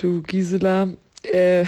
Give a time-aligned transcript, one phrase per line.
[0.00, 0.88] to Gisela.
[1.22, 1.66] Äh,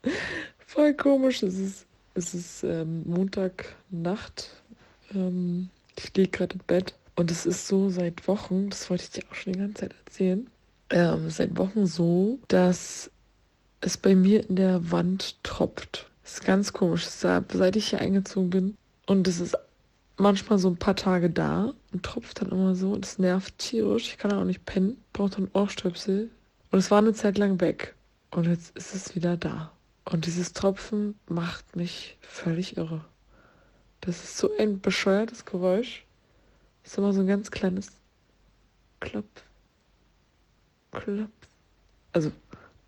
[0.66, 1.42] voll komisch.
[1.42, 4.50] Es ist, es ist ähm, Montagnacht.
[5.14, 6.94] Ähm, ich liege gerade im Bett.
[7.14, 9.94] Und es ist so seit Wochen, das wollte ich dir auch schon die ganze Zeit
[10.04, 10.50] erzählen,
[10.90, 13.10] ähm, seit Wochen so, dass
[13.80, 16.10] es bei mir in der Wand tropft.
[16.24, 17.06] Das ist ganz komisch.
[17.06, 18.76] Seit ich hier eingezogen bin.
[19.06, 19.56] Und es ist
[20.18, 22.90] manchmal so ein paar Tage da und tropft dann immer so.
[22.90, 24.08] Und es nervt tierisch.
[24.08, 25.00] Ich kann auch nicht pennen.
[25.12, 26.30] Braucht dann Ohrstöpsel.
[26.70, 27.94] Und es war eine Zeit lang weg.
[28.30, 29.72] Und jetzt ist es wieder da.
[30.04, 33.04] Und dieses Tropfen macht mich völlig irre.
[34.00, 36.04] Das ist so ein bescheuertes Geräusch.
[36.82, 37.88] Das ist immer so ein ganz kleines
[39.00, 39.42] Klopf.
[40.92, 41.30] Klopf.
[42.12, 42.30] Also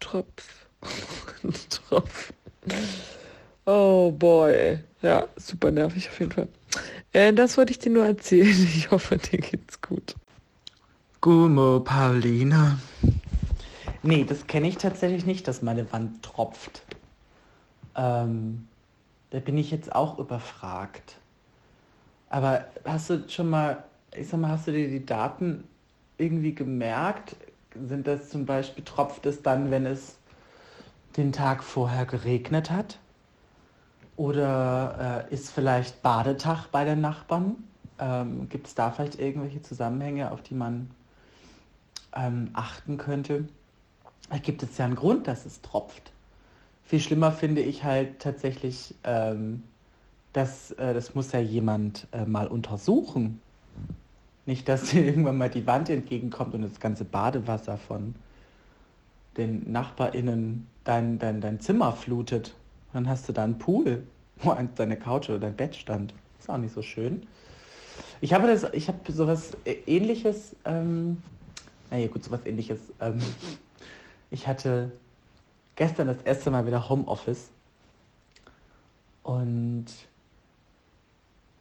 [0.01, 0.67] Tropf.
[1.71, 2.33] Tropf.
[3.65, 4.79] Oh boy.
[5.03, 6.49] Ja, super nervig auf jeden Fall.
[7.13, 8.49] Äh, das wollte ich dir nur erzählen.
[8.75, 10.15] Ich hoffe, dir geht's gut.
[11.21, 12.79] Gummo Pauline.
[14.03, 16.83] Nee, das kenne ich tatsächlich nicht, dass meine Wand tropft.
[17.97, 18.69] Ähm,
[19.31, 21.17] da bin ich jetzt auch überfragt.
[22.31, 23.85] Aber hast du schon mal,
[24.17, 25.65] ich sag mal, hast du dir die Daten
[26.17, 27.37] irgendwie gemerkt?
[27.75, 30.17] Sind das zum Beispiel, tropft es dann, wenn es
[31.17, 32.99] den Tag vorher geregnet hat?
[34.17, 37.57] Oder äh, ist vielleicht Badetag bei den Nachbarn?
[37.99, 40.91] Ähm, Gibt es da vielleicht irgendwelche Zusammenhänge, auf die man
[42.15, 43.49] ähm, achten könnte?
[44.31, 46.13] Da gibt es ja einen Grund, dass es tropft.
[46.85, 49.63] Viel schlimmer finde ich halt tatsächlich, ähm,
[50.33, 53.41] dass äh, das muss ja jemand äh, mal untersuchen.
[54.47, 58.15] Nicht, dass dir irgendwann mal die Wand entgegenkommt und das ganze Badewasser von
[59.37, 62.55] den NachbarInnen dein, dein, dein Zimmer flutet.
[62.93, 64.03] Dann hast du da einen Pool,
[64.43, 66.15] wo deine Couch oder dein Bett stand.
[66.39, 67.27] Ist auch nicht so schön.
[68.21, 71.23] Ich habe das, ich habe sowas ähnliches, ähm,
[71.91, 72.81] naja gut, sowas ähnliches.
[73.01, 73.19] Ähm,
[74.31, 74.93] ich hatte
[75.77, 77.51] gestern das erste Mal wieder Homeoffice
[79.23, 79.87] und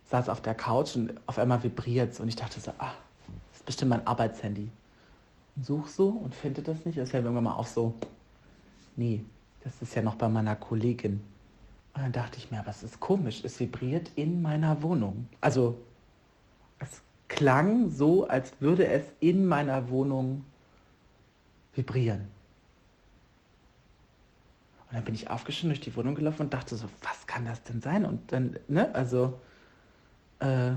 [0.09, 2.93] saß auf der Couch und auf einmal vibriert es und ich dachte so, ah,
[3.51, 4.69] das ist bestimmt mein Arbeitshandy.
[5.55, 6.97] Und such so und finde das nicht.
[6.97, 7.93] Das fällt mir irgendwann mal auf so,
[8.95, 9.23] nee,
[9.63, 11.21] das ist ja noch bei meiner Kollegin.
[11.93, 15.27] Und dann dachte ich mir, was ist komisch, es vibriert in meiner Wohnung.
[15.41, 15.77] Also
[16.79, 20.45] es klang so, als würde es in meiner Wohnung
[21.73, 22.36] vibrieren.
[24.89, 27.61] Und dann bin ich aufgestanden durch die Wohnung gelaufen und dachte so, was kann das
[27.63, 28.05] denn sein?
[28.05, 29.39] Und dann, ne, also,
[30.39, 30.71] äh,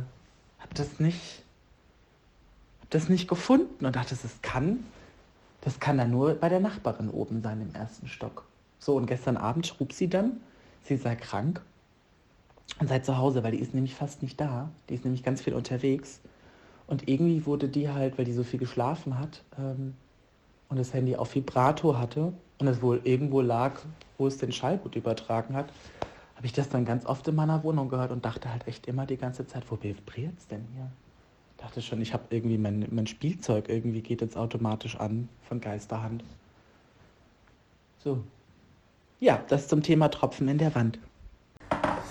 [0.58, 1.42] hab das nicht,
[2.80, 4.84] hab das nicht gefunden und dachte, das kann,
[5.60, 8.46] das kann da nur bei der Nachbarin oben sein im ersten Stock.
[8.80, 10.40] So, und gestern Abend schrub sie dann,
[10.84, 11.62] sie sei krank
[12.80, 14.70] und sei zu Hause, weil die ist nämlich fast nicht da.
[14.88, 16.20] Die ist nämlich ganz viel unterwegs.
[16.86, 19.94] Und irgendwie wurde die halt, weil die so viel geschlafen hat ähm,
[20.70, 23.80] und das Handy auf Vibrator hatte, und es wohl irgendwo lag,
[24.18, 25.68] wo es den Schall gut übertragen hat,
[26.36, 29.06] habe ich das dann ganz oft in meiner Wohnung gehört und dachte halt echt immer
[29.06, 30.90] die ganze Zeit, wo vibriert es denn hier?
[31.58, 36.24] Dachte schon, ich habe irgendwie mein, mein Spielzeug irgendwie geht jetzt automatisch an von Geisterhand.
[37.98, 38.22] So.
[39.18, 40.98] Ja, das zum Thema Tropfen in der Wand.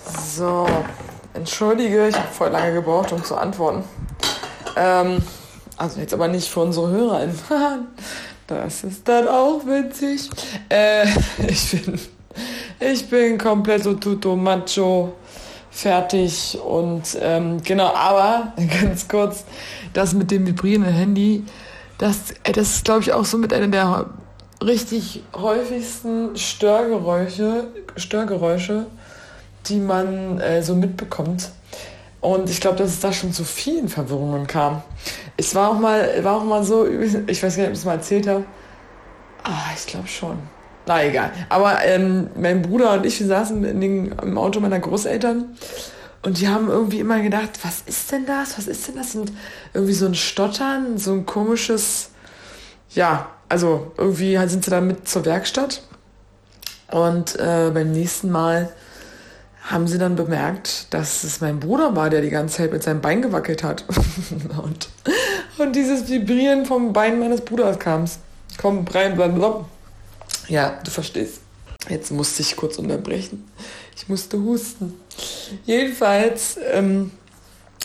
[0.04, 0.68] So,
[1.34, 3.82] entschuldige, ich habe voll lange gebraucht, um zu antworten.
[4.76, 5.20] Ähm,
[5.76, 7.38] also jetzt aber nicht für unsere HörerInnen.
[8.50, 10.28] Das ist dann auch witzig.
[10.68, 11.06] Äh,
[11.46, 12.00] ich bin,
[12.80, 15.12] ich bin komplett so tuto macho
[15.70, 18.52] fertig und ähm, genau, aber
[18.82, 19.44] ganz kurz,
[19.92, 21.44] das mit dem vibrierenden Handy,
[21.98, 24.06] das, äh, das ist glaube ich auch so mit einer der
[24.60, 28.86] richtig häufigsten Störgeräusche, Störgeräusche,
[29.66, 31.52] die man äh, so mitbekommt.
[32.20, 34.82] Und ich glaube, dass es da schon zu vielen Verwirrungen kam.
[35.36, 37.84] Es war auch mal, war auch mal so, ich weiß gar nicht, ob ich es
[37.84, 38.44] mal erzählt habe.
[39.42, 40.38] Ah, ich glaube schon.
[40.86, 41.32] Na egal.
[41.48, 45.56] Aber ähm, mein Bruder und ich, wir saßen in den, im Auto meiner Großeltern
[46.22, 48.58] und die haben irgendwie immer gedacht, was ist denn das?
[48.58, 49.14] Was ist denn das?
[49.14, 49.32] Und
[49.72, 52.10] irgendwie so ein Stottern, so ein komisches,
[52.90, 55.82] ja, also irgendwie sind sie dann mit zur Werkstatt.
[56.90, 58.70] Und äh, beim nächsten Mal
[59.62, 63.00] haben sie dann bemerkt, dass es mein Bruder war, der die ganze Zeit mit seinem
[63.00, 63.84] Bein gewackelt hat.
[64.62, 64.88] und,
[65.58, 68.04] und dieses Vibrieren vom Bein meines Bruders kam.
[68.58, 69.66] Komm, rein, blablabla.
[70.48, 71.40] Ja, du verstehst.
[71.88, 73.48] Jetzt musste ich kurz unterbrechen.
[73.96, 74.94] Ich musste husten.
[75.66, 77.10] Jedenfalls, ähm,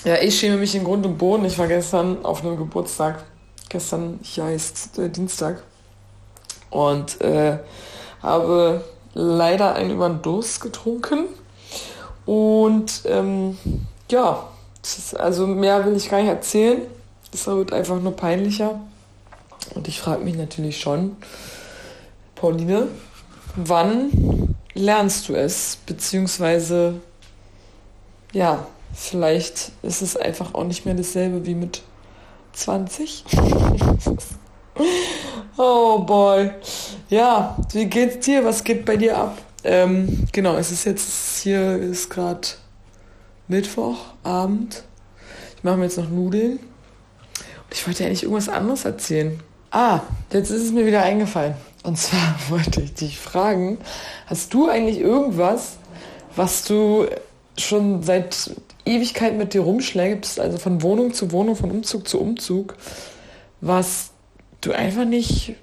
[0.03, 1.45] ja, ich schäme mich in Grund und Boden.
[1.45, 3.23] Ich war gestern auf einem Geburtstag.
[3.69, 5.63] Gestern, hier heißt äh, Dienstag.
[6.69, 7.59] Und äh,
[8.21, 8.83] habe
[9.13, 11.27] leider einen über den Durst getrunken
[12.25, 13.57] und ähm,
[14.09, 14.47] ja,
[14.81, 16.81] ist, also mehr will ich gar nicht erzählen.
[17.33, 18.79] Es wird einfach nur peinlicher.
[19.73, 21.17] Und ich frage mich natürlich schon,
[22.35, 22.87] Pauline,
[23.55, 25.77] wann lernst du es?
[25.85, 26.95] Beziehungsweise,
[28.31, 31.81] ja, vielleicht ist es einfach auch nicht mehr dasselbe wie mit
[32.53, 33.25] 20.
[35.57, 36.51] oh boy.
[37.09, 38.45] Ja, wie geht's dir?
[38.45, 39.37] Was geht bei dir ab?
[39.65, 42.47] Ähm, genau, es ist jetzt, hier ist gerade
[43.47, 44.83] Mittwochabend.
[45.57, 46.59] Ich mache mir jetzt noch Nudeln.
[46.59, 49.39] Und ich wollte eigentlich irgendwas anderes erzählen.
[49.71, 50.01] Ah,
[50.31, 51.55] jetzt ist es mir wieder eingefallen.
[51.81, 53.79] Und zwar wollte ich dich fragen,
[54.27, 55.77] hast du eigentlich irgendwas,
[56.35, 57.07] was du
[57.57, 58.51] schon seit
[58.85, 62.75] Ewigkeit mit dir rumschlägst, also von Wohnung zu Wohnung, von Umzug zu Umzug,
[63.61, 64.11] was
[64.61, 65.55] du einfach nicht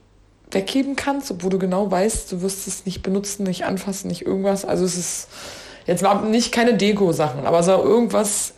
[0.53, 4.65] weggeben kannst, obwohl du genau weißt, du wirst es nicht benutzen, nicht anfassen, nicht irgendwas.
[4.65, 5.29] Also es ist
[5.87, 8.55] jetzt mal nicht keine Deko-Sachen, aber so irgendwas,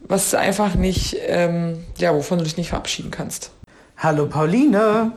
[0.00, 3.50] was einfach nicht, ähm, ja, wovon du dich nicht verabschieden kannst.
[3.96, 5.12] Hallo Pauline.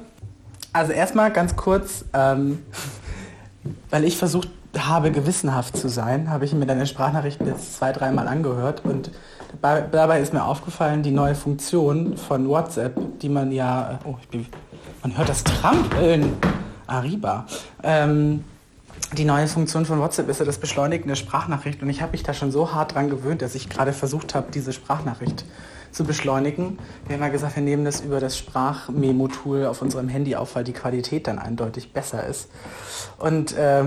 [0.74, 2.60] Also erstmal ganz kurz, ähm,
[3.90, 8.28] weil ich versucht habe, gewissenhaft zu sein, habe ich mir deine Sprachnachrichten jetzt zwei, dreimal
[8.28, 9.12] angehört und
[9.62, 14.46] dabei ist mir aufgefallen, die neue Funktion von WhatsApp, die man ja, oh, bin,
[15.02, 16.38] man hört das Trampeln,
[16.88, 17.46] Arriba,
[17.84, 18.44] ähm,
[19.18, 22.24] die neue Funktion von WhatsApp ist ja das Beschleunigen der Sprachnachricht und ich habe mich
[22.24, 25.46] da schon so hart dran gewöhnt, dass ich gerade versucht habe, diese Sprachnachricht
[25.92, 26.80] zu beschleunigen.
[27.08, 30.64] Wir haben ja gesagt, wir nehmen das über das Sprachmemo-Tool auf unserem Handy auf, weil
[30.64, 32.50] die Qualität dann eindeutig besser ist.
[33.18, 33.86] Und äh,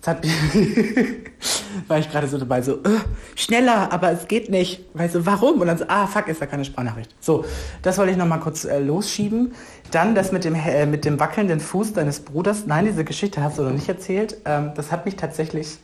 [0.00, 0.24] Jetzt hat
[1.88, 3.00] war ich gerade so dabei, so, äh,
[3.34, 4.86] schneller, aber es geht nicht.
[4.94, 5.60] Weil so, warum?
[5.60, 7.14] Und dann so, ah, fuck, ist da keine Sprachnachricht.
[7.20, 7.44] So,
[7.82, 9.52] das wollte ich nochmal kurz äh, losschieben.
[9.90, 12.64] Dann das mit dem, äh, mit dem wackelnden Fuß deines Bruders.
[12.66, 14.38] Nein, diese Geschichte hast du noch nicht erzählt.
[14.46, 15.76] Ähm, das hat mich tatsächlich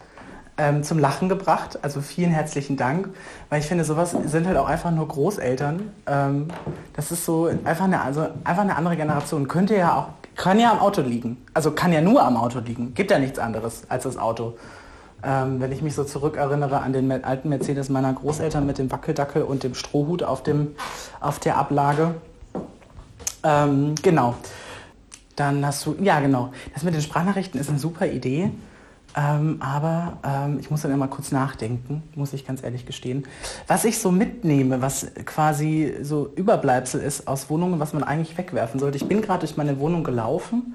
[0.57, 1.79] ähm, zum Lachen gebracht.
[1.83, 3.11] Also vielen herzlichen Dank.
[3.51, 5.91] Weil ich finde, sowas sind halt auch einfach nur Großeltern.
[6.07, 6.49] Ähm,
[6.95, 9.47] das ist so einfach eine, also einfach eine andere Generation.
[9.47, 11.39] Könnte ja auch kann ja am Auto liegen.
[11.55, 12.95] Also kann ja nur am Auto liegen.
[12.95, 14.57] Gibt ja nichts anderes als das Auto.
[15.23, 19.43] Ähm, wenn ich mich so zurückerinnere an den alten Mercedes meiner Großeltern mit dem Wackeldackel
[19.43, 20.77] und dem Strohhut auf, dem,
[21.21, 22.15] auf der Ablage.
[23.43, 24.35] Ähm, genau.
[25.37, 28.51] Dann hast du, ja genau, das mit den Sprachnachrichten ist eine super Idee.
[29.17, 33.25] Ähm, aber ähm, ich muss dann immer kurz nachdenken, muss ich ganz ehrlich gestehen.
[33.67, 38.79] Was ich so mitnehme, was quasi so Überbleibsel ist aus Wohnungen, was man eigentlich wegwerfen
[38.79, 38.99] sollte.
[38.99, 40.75] Ich bin gerade durch meine Wohnung gelaufen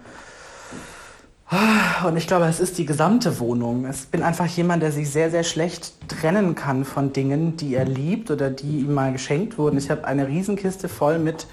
[2.08, 3.88] und ich glaube, es ist die gesamte Wohnung.
[3.90, 7.84] Ich bin einfach jemand, der sich sehr, sehr schlecht trennen kann von Dingen, die er
[7.84, 9.78] liebt oder die ihm mal geschenkt wurden.
[9.78, 11.48] Ich habe eine Riesenkiste voll mit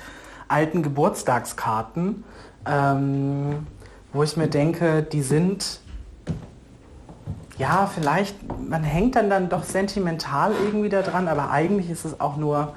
[0.46, 2.22] alten Geburtstagskarten,
[2.64, 3.66] ähm,
[4.12, 5.80] wo ich mir denke, die sind
[7.58, 8.36] ja, vielleicht,
[8.68, 12.74] man hängt dann dann doch sentimental irgendwie da dran, aber eigentlich ist es auch nur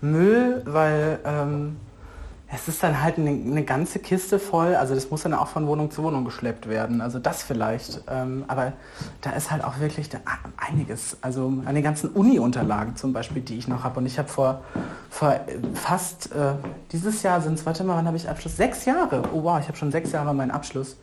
[0.00, 1.76] Müll, weil ähm,
[2.54, 5.66] es ist dann halt eine, eine, ganze Kiste voll, also das muss dann auch von
[5.66, 8.02] Wohnung zu Wohnung geschleppt werden, also das vielleicht.
[8.08, 8.74] Ähm, aber
[9.22, 10.18] da ist halt auch wirklich da,
[10.56, 13.98] einiges, also an den ganzen Uni-Unterlagen zum Beispiel, die ich noch habe.
[13.98, 14.62] Und ich habe vor,
[15.10, 15.40] vor
[15.74, 16.52] fast, äh,
[16.92, 18.56] dieses Jahr sind es, warte mal, wann habe ich Abschluss?
[18.56, 19.22] Sechs Jahre.
[19.32, 20.96] Oh wow, ich habe schon sechs Jahre meinen Abschluss.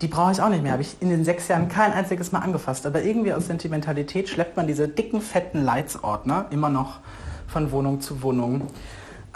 [0.00, 2.40] Die brauche ich auch nicht mehr, habe ich in den sechs Jahren kein einziges Mal
[2.40, 2.84] angefasst.
[2.84, 6.98] Aber irgendwie aus Sentimentalität schleppt man diese dicken, fetten Leitsordner immer noch
[7.46, 8.62] von Wohnung zu Wohnung.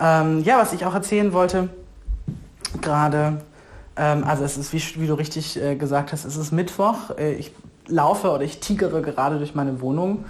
[0.00, 1.68] Ähm, ja, was ich auch erzählen wollte,
[2.80, 3.42] gerade,
[3.96, 7.10] ähm, also es ist, wie, wie du richtig äh, gesagt hast, es ist Mittwoch.
[7.18, 7.52] Äh, ich
[7.86, 10.24] laufe oder ich tigere gerade durch meine Wohnung.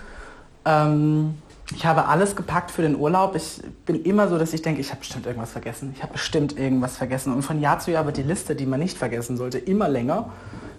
[0.65, 1.35] Ähm,
[1.73, 3.37] ich habe alles gepackt für den Urlaub.
[3.37, 5.93] Ich bin immer so, dass ich denke, ich habe bestimmt irgendwas vergessen.
[5.95, 7.33] Ich habe bestimmt irgendwas vergessen.
[7.33, 10.31] Und von Jahr zu Jahr wird die Liste, die man nicht vergessen sollte, immer länger.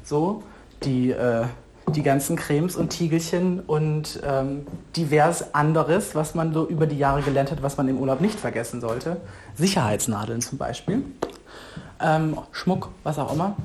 [0.03, 0.43] So,
[0.83, 1.45] die äh,
[1.87, 7.21] die ganzen Cremes und Tiegelchen und ähm, divers anderes, was man so über die Jahre
[7.21, 9.17] gelernt hat, was man im Urlaub nicht vergessen sollte.
[9.55, 11.03] Sicherheitsnadeln zum Beispiel,
[11.99, 13.55] ähm, Schmuck, was auch immer.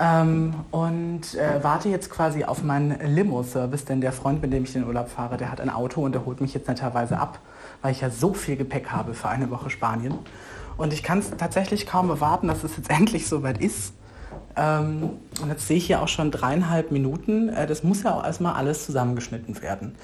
[0.00, 4.74] Ähm, und äh, warte jetzt quasi auf meinen Limo-Service, denn der Freund, mit dem ich
[4.74, 7.38] in den Urlaub fahre, der hat ein Auto und der holt mich jetzt netterweise ab,
[7.82, 10.14] weil ich ja so viel Gepäck habe für eine Woche Spanien.
[10.78, 13.92] Und ich kann es tatsächlich kaum erwarten, dass es jetzt endlich soweit ist.
[14.56, 17.48] Ähm, und jetzt sehe ich hier auch schon dreieinhalb Minuten.
[17.48, 19.94] Äh, das muss ja auch erstmal alles zusammengeschnitten werden.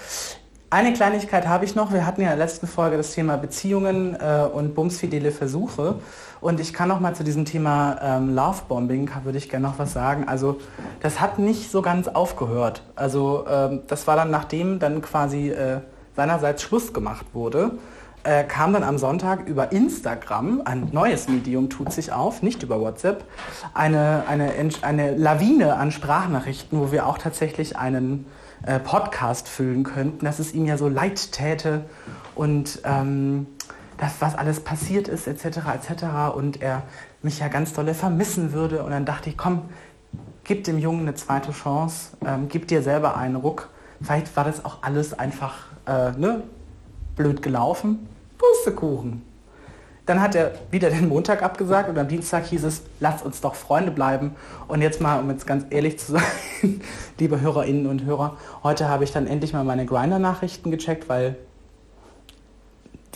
[0.69, 1.93] Eine Kleinigkeit habe ich noch.
[1.93, 6.01] Wir hatten ja in der letzten Folge das Thema Beziehungen äh, und bumsfidele Versuche.
[6.41, 9.93] Und ich kann noch mal zu diesem Thema ähm, Lovebombing, würde ich gerne noch was
[9.93, 10.27] sagen.
[10.27, 10.59] Also
[11.01, 12.83] das hat nicht so ganz aufgehört.
[12.97, 15.81] Also ähm, das war dann, nachdem dann quasi äh,
[16.17, 17.73] seinerseits Schluss gemacht wurde
[18.27, 22.81] äh, kam dann am Sonntag über Instagram, ein neues Medium tut sich auf, nicht über
[22.81, 23.25] WhatsApp,
[23.73, 24.53] eine, eine,
[24.83, 28.27] eine Lawine an Sprachnachrichten, wo wir auch tatsächlich einen
[28.65, 31.85] äh, Podcast füllen könnten, dass es ihm ja so leid täte
[32.35, 33.47] und ähm,
[33.99, 36.05] das, was alles passiert ist, etc., etc.
[36.35, 36.83] und er
[37.23, 38.83] mich ja ganz dolle vermissen würde.
[38.83, 39.63] Und dann dachte ich, komm,
[40.45, 43.71] gib dem Jungen eine zweite Chance, ähm, gib dir selber einen Ruck.
[44.03, 46.43] Vielleicht war das auch alles einfach äh, ne,
[47.15, 48.09] blöd gelaufen.
[48.39, 49.23] Pustekuchen.
[50.07, 53.57] Dann hat er wieder den Montag abgesagt und am Dienstag hieß es, lasst uns doch
[53.57, 54.37] Freunde bleiben.
[54.69, 56.23] Und jetzt mal, um jetzt ganz ehrlich zu sein,
[57.19, 61.37] liebe Hörerinnen und Hörer, heute habe ich dann endlich mal meine Grinder-Nachrichten gecheckt, weil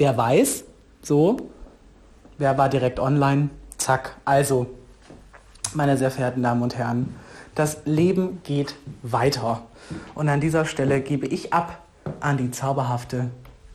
[0.01, 0.65] der weiß,
[1.03, 1.37] so,
[2.39, 4.17] wer war direkt online, zack.
[4.25, 4.67] Also,
[5.75, 7.15] meine sehr verehrten Damen und Herren,
[7.55, 9.63] das Leben geht weiter.
[10.17, 11.83] Und an dieser Stelle gebe ich ab
[12.19, 13.31] an die zauberhafte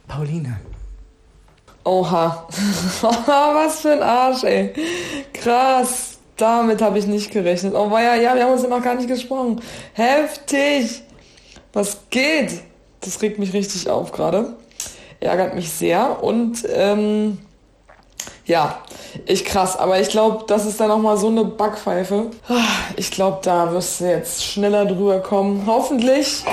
[0.08, 0.58] Pauline.
[1.86, 2.48] Oha.
[3.02, 4.74] Was für ein Arsch, ey.
[5.34, 6.18] Krass.
[6.36, 7.76] Damit habe ich nicht gerechnet.
[7.76, 9.62] Oh ja, ja, wir haben uns noch gar nicht gesprochen.
[9.94, 11.04] Heftig.
[11.72, 12.62] Was geht?
[13.02, 14.56] Das regt mich richtig auf gerade.
[15.20, 16.22] Ärgert mich sehr.
[16.24, 17.38] Und ähm,
[18.46, 18.80] ja,
[19.28, 19.78] ich krass.
[19.78, 22.32] Aber ich glaube, das ist dann auch mal so eine Backpfeife.
[22.98, 25.64] Ich glaube, da wirst du jetzt schneller drüber kommen.
[25.68, 26.44] Hoffentlich.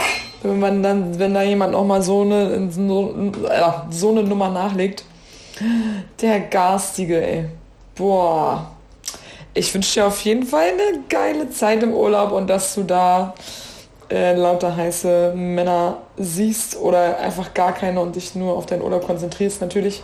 [0.43, 3.33] Wenn man dann, wenn da jemand noch mal so eine, so,
[3.91, 5.05] so eine Nummer nachlegt.
[6.21, 7.45] Der Garstige, ey.
[7.95, 8.71] Boah.
[9.55, 13.35] Ich wünsche dir auf jeden Fall eine geile Zeit im Urlaub und dass du da
[14.11, 19.07] äh, lauter heiße Männer siehst oder einfach gar keine und dich nur auf deinen Urlaub
[19.07, 20.03] konzentrierst natürlich.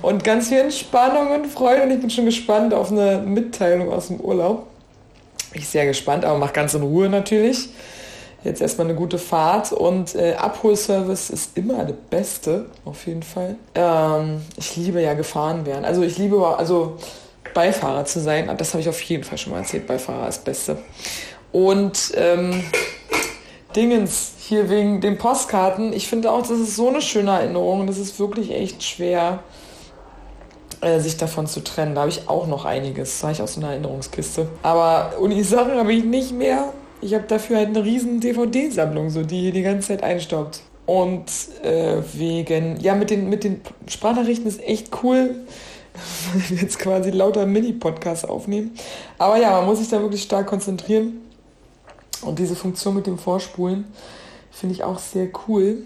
[0.00, 4.08] Und ganz viel Entspannung und Freude und ich bin schon gespannt auf eine Mitteilung aus
[4.08, 4.66] dem Urlaub.
[5.52, 7.68] Bin ich sehr gespannt, aber mach ganz in Ruhe natürlich
[8.44, 13.56] jetzt erstmal eine gute Fahrt und äh, Abholservice ist immer der beste, auf jeden Fall.
[13.74, 15.84] Ähm, ich liebe ja gefahren werden.
[15.84, 16.96] Also ich liebe also
[17.54, 18.50] Beifahrer zu sein.
[18.58, 19.86] Das habe ich auf jeden Fall schon mal erzählt.
[19.86, 20.78] Beifahrer ist Beste.
[21.52, 22.62] Und ähm,
[23.74, 25.92] Dingens hier wegen den Postkarten.
[25.92, 27.86] Ich finde auch, das ist so eine schöne Erinnerung.
[27.86, 29.40] Das ist wirklich echt schwer,
[30.80, 31.94] äh, sich davon zu trennen.
[31.94, 33.12] Da habe ich auch noch einiges.
[33.12, 34.48] Das habe ich aus so einer Erinnerungskiste.
[34.62, 36.72] Aber Uni-Sachen habe ich nicht mehr.
[37.04, 40.62] Ich habe dafür halt eine riesen DVD-Sammlung, so die die ganze Zeit einstaubt.
[40.86, 41.26] Und
[41.62, 45.34] äh, wegen, ja, mit den, mit den Sprachnachrichten ist echt cool,
[46.50, 48.72] jetzt quasi lauter Mini-Podcasts aufnehmen.
[49.18, 51.20] Aber ja, man muss sich da wirklich stark konzentrieren.
[52.22, 53.84] Und diese Funktion mit dem Vorspulen
[54.50, 55.82] finde ich auch sehr cool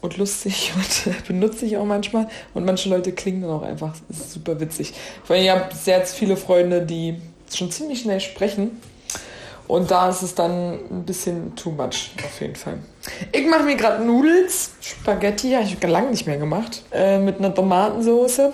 [0.00, 2.28] und lustig und benutze ich auch manchmal.
[2.54, 4.94] Und manche Leute klingen dann auch einfach, ist super witzig.
[5.24, 7.16] Vor allem, ich habe sehr viele Freunde, die
[7.52, 8.80] schon ziemlich schnell sprechen
[9.72, 12.78] und da ist es dann ein bisschen too much, auf jeden Fall.
[13.32, 17.54] Ich mache mir gerade Nudels, Spaghetti, habe ich lange nicht mehr gemacht, äh, mit einer
[17.54, 18.52] Tomatensoße.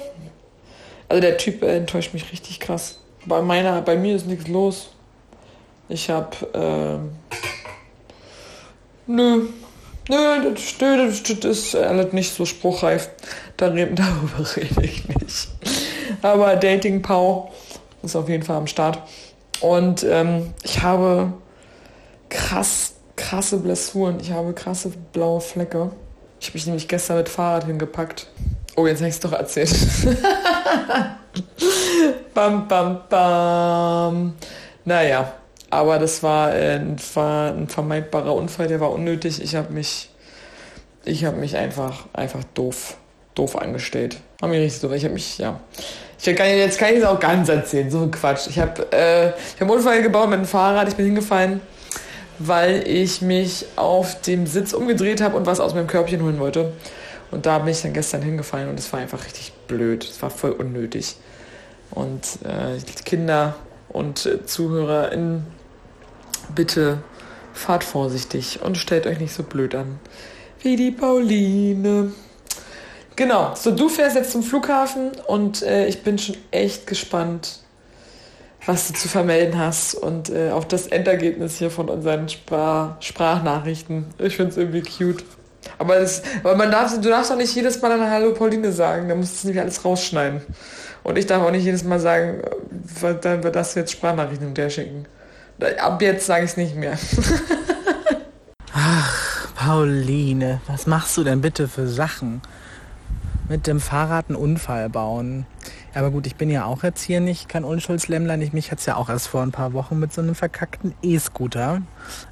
[1.09, 3.01] Also der Typ äh, enttäuscht mich richtig krass.
[3.27, 4.91] Bei meiner, bei mir ist nichts los.
[5.89, 6.99] Ich habe, äh,
[9.09, 9.49] nö,
[10.09, 13.11] nö, das, das, das ist alles nicht so spruchreif.
[13.57, 15.49] Darüber rede ich nicht.
[16.23, 17.53] Aber Dating Pau
[18.05, 19.03] ist auf jeden Fall am Start.
[19.61, 21.33] Und ähm, ich habe
[22.29, 24.21] krass, krasse Blessuren.
[24.21, 25.91] Ich habe krasse blaue Flecke.
[26.41, 28.29] Ich habe mich nämlich gestern mit Fahrrad hingepackt.
[28.77, 29.75] Oh, jetzt habe ich es doch erzählt.
[32.35, 34.35] bam, bam, bam.
[34.85, 35.33] Naja,
[35.71, 36.81] aber das war, äh,
[37.15, 39.43] war ein vermeidbarer Unfall, der war unnötig.
[39.43, 40.11] Ich habe mich,
[41.05, 42.97] ich mich einfach, einfach doof,
[43.39, 44.19] doof angestellt.
[44.41, 45.61] War mir richtig so, ich habe mich, ja,
[46.21, 48.49] ich kann, jetzt kann ich es auch ganz erzählen, so ein Quatsch.
[48.49, 51.61] Ich habe äh, hab einen Unfall gebaut mit dem Fahrrad, ich bin hingefallen,
[52.39, 56.73] weil ich mich auf dem Sitz umgedreht habe und was aus meinem Körbchen holen wollte.
[57.31, 60.05] Und da bin ich dann gestern hingefallen und es war einfach richtig blöd.
[60.05, 61.17] Es war voll unnötig.
[61.91, 63.55] Und äh, Kinder
[63.89, 65.47] und äh, ZuhörerInnen,
[66.55, 66.99] bitte
[67.53, 69.99] fahrt vorsichtig und stellt euch nicht so blöd an.
[70.61, 72.13] Wie die Pauline.
[73.19, 77.59] Genau, so du fährst jetzt zum Flughafen und äh, ich bin schon echt gespannt,
[78.65, 84.07] was du zu vermelden hast und äh, auf das Endergebnis hier von unseren Sprach Sprachnachrichten.
[84.19, 85.25] Ich finde es irgendwie cute.
[85.79, 89.09] Aber, das, aber man darf, du darfst auch nicht jedes Mal eine Hallo Pauline sagen,
[89.09, 90.43] da musst du nämlich alles rausschneiden.
[91.03, 92.43] Und ich darf auch nicht jedes Mal sagen,
[93.21, 95.07] dann wird das jetzt Sprachnachrichten hinterher schicken.
[95.81, 96.97] Ab jetzt sage ich es nicht mehr.
[98.73, 102.43] Ach, Pauline, was machst du denn bitte für Sachen?
[103.49, 105.47] Mit dem Fahrrad einen Unfall bauen.
[105.95, 108.41] Aber gut, ich bin ja auch jetzt hier nicht kein Unschuldslämmlein.
[108.43, 110.95] Ich, mich hat es ja auch erst vor ein paar Wochen mit so einem verkackten
[111.03, 111.83] E-Scooter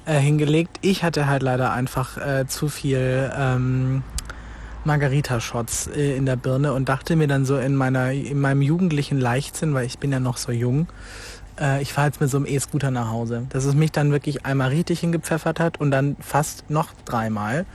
[0.05, 0.77] äh, hingelegt.
[0.81, 4.03] Ich hatte halt leider einfach äh, zu viel ähm,
[4.85, 9.19] Margarita-Shots äh, in der Birne und dachte mir dann so in, meiner, in meinem jugendlichen
[9.19, 10.87] Leichtsinn, weil ich bin ja noch so jung,
[11.81, 13.45] ich fahre jetzt mit so einem E-Scooter nach Hause.
[13.49, 17.65] Dass es mich dann wirklich einmal richtig hingepfeffert hat und dann fast noch dreimal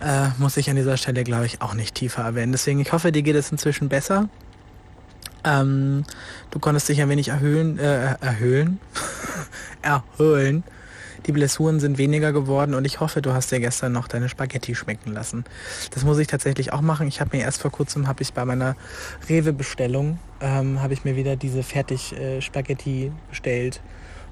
[0.00, 2.52] äh, muss ich an dieser Stelle, glaube ich, auch nicht tiefer erwähnen.
[2.52, 4.28] Deswegen, ich hoffe, dir geht es inzwischen besser.
[5.44, 6.04] Ähm,
[6.50, 8.80] du konntest dich ein wenig erhöhen, äh, erhöhen,
[9.82, 10.64] erholen.
[11.26, 14.74] Die Blessuren sind weniger geworden und ich hoffe, du hast dir gestern noch deine Spaghetti
[14.74, 15.44] schmecken lassen.
[15.92, 17.08] Das muss ich tatsächlich auch machen.
[17.08, 18.76] Ich habe mir erst vor kurzem, habe ich bei meiner
[19.28, 23.80] Rewe-Bestellung, ähm, habe ich mir wieder diese Fertig-Spaghetti äh, bestellt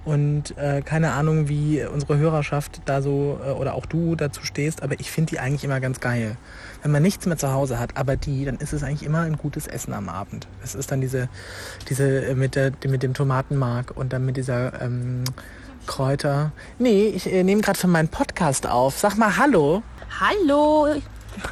[0.04, 4.82] und äh, keine Ahnung, wie unsere Hörerschaft da so äh, oder auch du dazu stehst,
[4.82, 6.36] aber ich finde die eigentlich immer ganz geil.
[6.82, 9.38] Wenn man nichts mehr zu Hause hat, aber die, dann ist es eigentlich immer ein
[9.38, 10.46] gutes Essen am Abend.
[10.62, 11.28] Es ist dann diese,
[11.88, 15.24] diese äh, mit, der, mit dem Tomatenmark und dann mit dieser ähm,
[15.86, 16.52] Kräuter.
[16.78, 18.98] Nee, ich äh, nehme gerade für meinen Podcast auf.
[18.98, 19.82] Sag mal Hallo.
[20.20, 20.88] Hallo,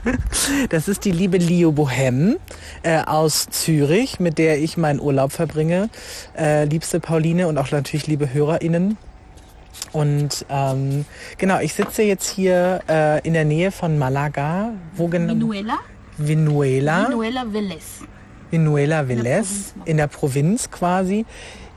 [0.70, 2.36] Das ist die liebe Lio Bohem
[2.82, 5.88] äh, aus Zürich, mit der ich meinen Urlaub verbringe.
[6.36, 8.96] Äh, liebste Pauline und auch natürlich liebe HörerInnen.
[9.92, 11.04] Und ähm,
[11.38, 14.72] genau, ich sitze jetzt hier äh, in der Nähe von Malaga.
[14.94, 15.32] Wo genau?
[15.32, 15.78] Vinuela.
[16.18, 17.08] Vinuela.
[17.08, 18.02] Vinuela Velez.
[18.50, 21.24] Vinuela Velez, in der Provinz quasi.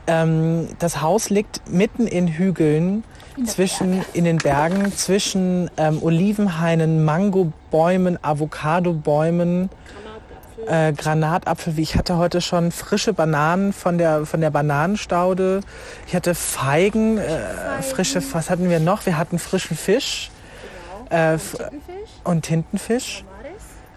[0.06, 3.04] Ähm, das Haus liegt mitten in Hügeln
[3.36, 9.68] in zwischen in den Bergen zwischen ähm, Olivenhainen, Mangobäumen, Avocadobäumen,
[10.66, 11.78] äh, Granatapfel.
[11.78, 15.60] Ich hatte heute schon frische Bananen von der von der Bananenstaude.
[16.06, 18.22] Ich hatte Feigen, äh, frische.
[18.32, 19.06] Was hatten wir noch?
[19.06, 20.30] Wir hatten frischen Fisch
[21.10, 21.34] genau.
[21.34, 21.38] äh,
[22.24, 23.24] und Tintenfisch.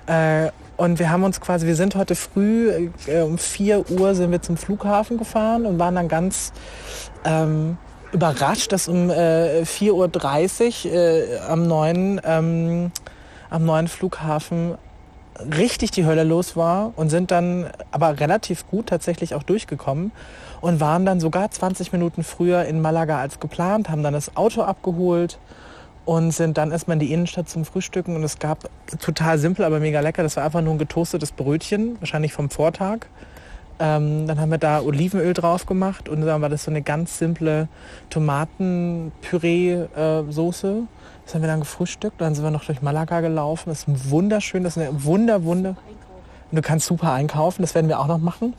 [0.08, 0.50] Äh,
[0.80, 4.42] und wir haben uns quasi, wir sind heute früh äh, um 4 Uhr sind wir
[4.42, 6.54] zum Flughafen gefahren und waren dann ganz
[7.26, 7.78] ähm,
[8.14, 12.92] überrascht, dass um äh, 4.30 Uhr äh, am, neuen, ähm,
[13.50, 14.76] am neuen Flughafen
[15.58, 20.14] richtig die Hölle los war und sind dann aber relativ gut tatsächlich auch durchgekommen
[20.62, 24.62] und waren dann sogar 20 Minuten früher in Malaga als geplant, haben dann das Auto
[24.62, 25.40] abgeholt
[26.06, 29.80] und sind dann erstmal in die Innenstadt zum Frühstücken und es gab total simpel, aber
[29.80, 30.24] mega lecker.
[30.24, 33.06] Das war einfach nur ein getoastetes Brötchen, wahrscheinlich vom Vortag.
[33.82, 37.18] Ähm, dann haben wir da Olivenöl drauf gemacht und dann war das so eine ganz
[37.18, 37.70] simple
[38.10, 40.68] Tomatenpüree-Soße.
[40.68, 40.82] Äh,
[41.24, 42.20] das haben wir dann gefrühstückt.
[42.20, 43.70] Dann sind wir noch durch Malaga gelaufen.
[43.70, 44.64] Das ist wunderschön.
[44.64, 45.78] Das ist eine wunder, wunder.
[46.52, 47.62] Und du kannst super einkaufen.
[47.62, 48.56] Das werden wir auch noch machen.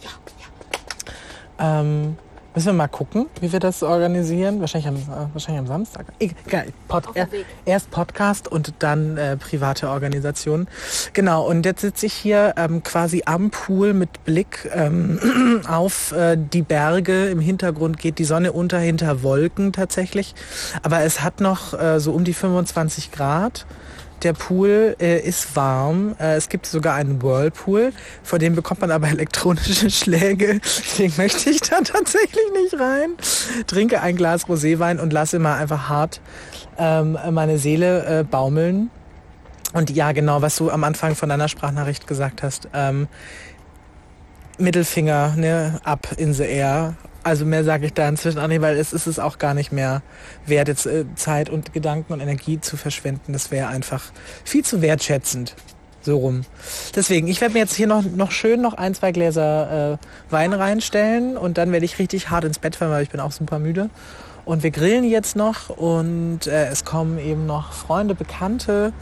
[1.59, 2.17] Ähm,
[2.55, 4.61] Müssen wir mal gucken, wie wir das organisieren.
[4.61, 6.07] Wahrscheinlich am, äh, wahrscheinlich am Samstag.
[6.19, 6.67] Egal.
[6.89, 7.29] Pod, er,
[7.65, 10.67] erst Podcast und dann äh, private Organisation.
[11.13, 16.37] Genau, und jetzt sitze ich hier ähm, quasi am Pool mit Blick ähm, auf äh,
[16.37, 17.31] die Berge.
[17.31, 20.35] Im Hintergrund geht die Sonne unter hinter Wolken tatsächlich.
[20.83, 23.65] Aber es hat noch äh, so um die 25 Grad.
[24.23, 26.15] Der Pool äh, ist warm.
[26.19, 30.61] Äh, es gibt sogar einen Whirlpool, vor dem bekommt man aber elektronische Schläge.
[30.61, 33.11] Deswegen möchte ich da tatsächlich nicht rein.
[33.67, 36.21] Trinke ein Glas Roséwein und lasse mal einfach hart
[36.79, 38.91] ähm, meine Seele äh, baumeln.
[39.73, 42.69] Und ja, genau, was du am Anfang von deiner Sprachnachricht gesagt hast.
[42.75, 43.07] Ähm,
[44.59, 48.77] Mittelfinger ne, ab in the air also mehr sage ich da inzwischen auch nicht, weil
[48.77, 50.03] es ist es auch gar nicht mehr
[50.47, 53.33] wert, jetzt äh, Zeit und Gedanken und Energie zu verschwenden.
[53.33, 54.05] Das wäre einfach
[54.45, 55.55] viel zu wertschätzend.
[56.03, 56.43] So rum.
[56.97, 60.55] Deswegen, ich werde mir jetzt hier noch, noch schön noch ein, zwei Gläser äh, Wein
[60.55, 63.59] reinstellen und dann werde ich richtig hart ins Bett fallen, weil ich bin auch super
[63.59, 63.91] müde.
[64.47, 68.95] Und wir grillen jetzt noch und äh, es kommen eben noch Freunde, Bekannte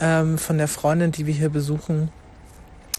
[0.00, 2.10] ähm, von der Freundin, die wir hier besuchen,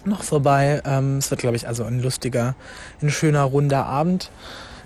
[0.05, 0.81] noch vorbei.
[0.85, 2.55] Ähm, es wird, glaube ich, also ein lustiger,
[3.01, 4.29] ein schöner, runder Abend.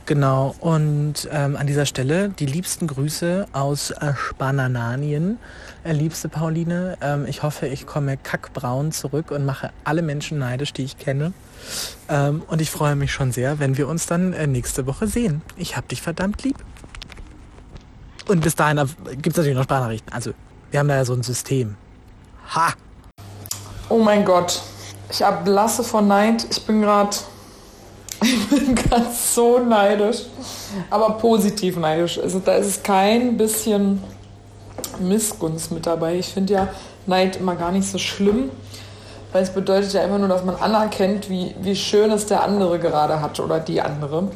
[0.06, 5.40] Genau, und ähm, an dieser Stelle die liebsten Grüße aus äh, Spanananien.
[5.84, 10.74] Äh, liebste Pauline, ähm, ich hoffe, ich komme kackbraun zurück und mache alle Menschen neidisch,
[10.74, 11.34] die ich kenne.
[12.08, 15.42] Ähm, und ich freue mich schon sehr, wenn wir uns dann äh, nächste Woche sehen.
[15.58, 16.58] Ich hab dich verdammt lieb.
[18.28, 20.14] Und bis dahin gibt es natürlich noch Sprachnachrichten.
[20.14, 20.34] Also,
[20.70, 21.76] wir haben da ja so ein System.
[22.56, 22.74] Ha!
[23.90, 24.62] Oh mein Gott.
[25.10, 26.46] Ich erblasse vor Neid.
[26.50, 27.16] Ich bin gerade
[28.22, 30.24] ich bin gerade so neidisch.
[30.90, 32.20] Aber positiv neidisch.
[32.20, 34.04] Also da ist es kein bisschen
[35.00, 36.16] Missgunst mit dabei.
[36.16, 36.68] Ich finde ja
[37.06, 38.50] Neid immer gar nicht so schlimm.
[39.32, 42.80] Weil es bedeutet ja immer nur, dass man anerkennt, wie, wie schön es der andere
[42.80, 44.30] gerade hat oder die andere.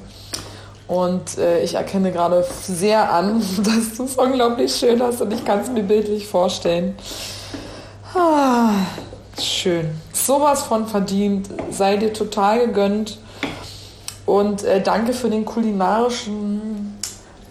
[0.90, 5.46] Und äh, ich erkenne gerade sehr an, dass du es unglaublich schön hast und ich
[5.46, 6.96] kann es mir bildlich vorstellen.
[8.14, 8.72] Ah,
[9.46, 9.90] schön
[10.30, 11.50] sowas von verdient.
[11.72, 13.18] Sei dir total gegönnt.
[14.26, 17.00] Und äh, danke für den kulinarischen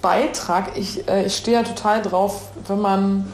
[0.00, 0.76] Beitrag.
[0.76, 3.26] Ich, äh, ich stehe ja total drauf, wenn man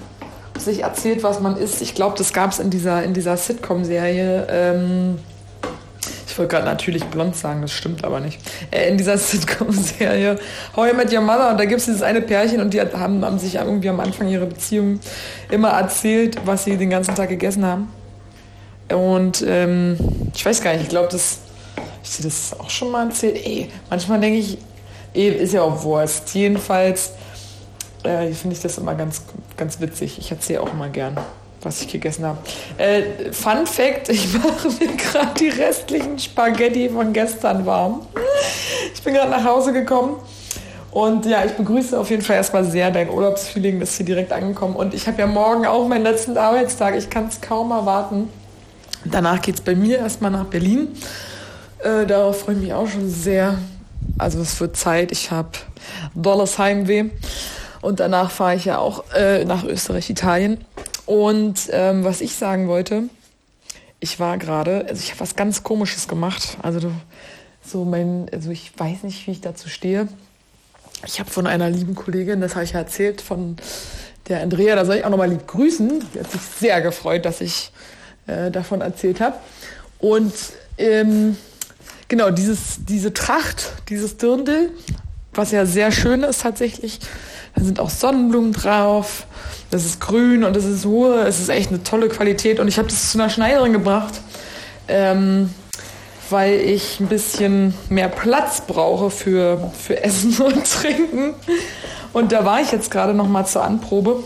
[0.58, 1.82] sich erzählt, was man isst.
[1.82, 4.46] Ich glaube, das gab es in dieser, in dieser Sitcom-Serie.
[4.48, 5.18] Ähm,
[6.26, 8.40] ich wollte gerade natürlich blond sagen, das stimmt aber nicht.
[8.70, 10.38] Äh, in dieser Sitcom-Serie
[10.74, 13.22] How I Met Your Mother, und da gibt es dieses eine Pärchen und die haben,
[13.22, 15.00] haben sich irgendwie am Anfang ihrer Beziehung
[15.50, 17.88] immer erzählt, was sie den ganzen Tag gegessen haben.
[18.88, 19.98] Und ähm,
[20.34, 21.38] ich weiß gar nicht, ich glaube, das
[22.02, 23.36] ich dir das auch schon mal erzählt.
[23.36, 24.58] Ey, manchmal denke ich,
[25.14, 26.34] Eh, Ist ja auch Wurst.
[26.34, 27.12] Jedenfalls
[28.02, 29.22] äh, finde ich das immer ganz,
[29.56, 30.18] ganz witzig.
[30.18, 31.16] Ich erzähle auch immer gern,
[31.62, 32.38] was ich gegessen habe.
[32.78, 38.06] Äh, Fun Fact, ich mache mir gerade die restlichen Spaghetti von gestern warm.
[38.92, 40.16] Ich bin gerade nach Hause gekommen.
[40.90, 44.32] Und ja, ich begrüße auf jeden Fall erstmal sehr dein Urlaubsfeeling, das ist hier direkt
[44.32, 44.76] angekommen.
[44.76, 46.96] Und ich habe ja morgen auch meinen letzten Arbeitstag.
[46.96, 48.28] Ich kann es kaum erwarten.
[49.04, 50.88] Danach geht es bei mir erstmal nach Berlin.
[51.78, 53.58] Äh, darauf freue ich mich auch schon sehr.
[54.18, 55.12] Also es wird Zeit.
[55.12, 55.50] Ich habe
[56.14, 57.10] dolles Heimweh.
[57.82, 60.64] Und danach fahre ich ja auch äh, nach Österreich, Italien.
[61.04, 63.04] Und ähm, was ich sagen wollte,
[64.00, 66.56] ich war gerade, also ich habe was ganz Komisches gemacht.
[66.62, 66.90] Also
[67.62, 70.08] so mein, also ich weiß nicht, wie ich dazu stehe.
[71.06, 73.56] Ich habe von einer lieben Kollegin, das habe ich ja erzählt, von
[74.28, 76.02] der Andrea, da soll ich auch nochmal lieb grüßen.
[76.14, 77.70] Die hat sich sehr gefreut, dass ich
[78.26, 79.36] äh, davon erzählt habe.
[79.98, 80.34] Und
[80.78, 81.36] ähm,
[82.08, 84.70] genau, dieses, diese Tracht, dieses Dirndl,
[85.32, 87.00] was ja sehr schön ist tatsächlich.
[87.54, 89.26] Da sind auch Sonnenblumen drauf.
[89.70, 91.22] Das ist grün und es ist hohe.
[91.22, 92.60] Es ist echt eine tolle Qualität.
[92.60, 94.20] Und ich habe das zu einer Schneiderin gebracht,
[94.88, 95.50] ähm,
[96.30, 101.34] weil ich ein bisschen mehr Platz brauche für, für Essen und Trinken.
[102.12, 104.22] Und da war ich jetzt gerade noch mal zur Anprobe.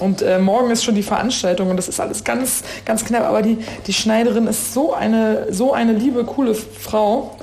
[0.00, 3.24] Und äh, morgen ist schon die Veranstaltung und das ist alles ganz, ganz knapp.
[3.24, 7.36] Aber die, die Schneiderin ist so eine, so eine liebe, coole Frau.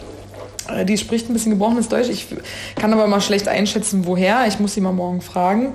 [0.69, 2.09] Äh, Die spricht ein bisschen gebrochenes Deutsch.
[2.09, 2.27] Ich
[2.75, 4.45] kann aber mal schlecht einschätzen, woher.
[4.47, 5.73] Ich muss sie mal morgen fragen,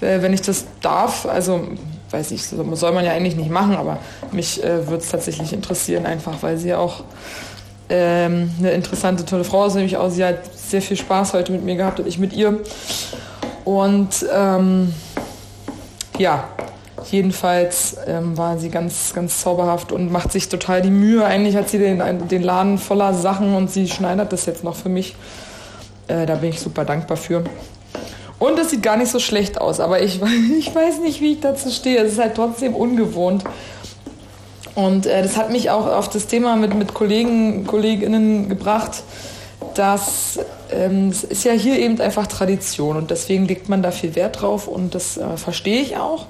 [0.00, 1.26] äh, wenn ich das darf.
[1.26, 1.68] Also,
[2.10, 3.98] weiß ich, so- soll man ja eigentlich nicht machen, aber
[4.32, 7.04] mich äh, würde es tatsächlich interessieren, einfach weil sie auch
[7.90, 9.74] ähm, eine interessante, tolle Frau ist.
[9.74, 12.60] Nämlich auch, sie hat sehr viel Spaß heute mit mir gehabt und ich mit ihr.
[13.64, 14.92] Und ähm,
[16.18, 16.48] ja,
[17.10, 21.24] jedenfalls ähm, war sie ganz, ganz zauberhaft und macht sich total die Mühe.
[21.24, 24.88] Eigentlich hat sie den, den Laden voller Sachen und sie schneidert das jetzt noch für
[24.88, 25.16] mich.
[26.08, 27.44] Äh, da bin ich super dankbar für.
[28.38, 30.20] Und es sieht gar nicht so schlecht aus, aber ich,
[30.58, 32.02] ich weiß nicht, wie ich dazu stehe.
[32.02, 33.44] Es ist halt trotzdem ungewohnt.
[34.74, 39.02] Und äh, das hat mich auch auf das Thema mit, mit Kollegen, Kolleginnen gebracht,
[39.74, 40.38] dass
[41.10, 44.68] es ist ja hier eben einfach Tradition und deswegen legt man da viel Wert drauf
[44.68, 46.26] und das äh, verstehe ich auch.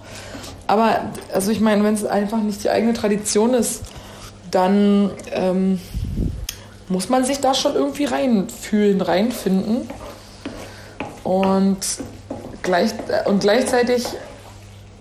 [0.66, 1.00] Aber
[1.32, 3.82] also ich meine, wenn es einfach nicht die eigene Tradition ist,
[4.50, 5.80] dann ähm,
[6.88, 9.88] muss man sich da schon irgendwie reinfühlen, reinfinden.
[11.22, 11.78] Und,
[12.62, 14.06] gleich, äh, und gleichzeitig,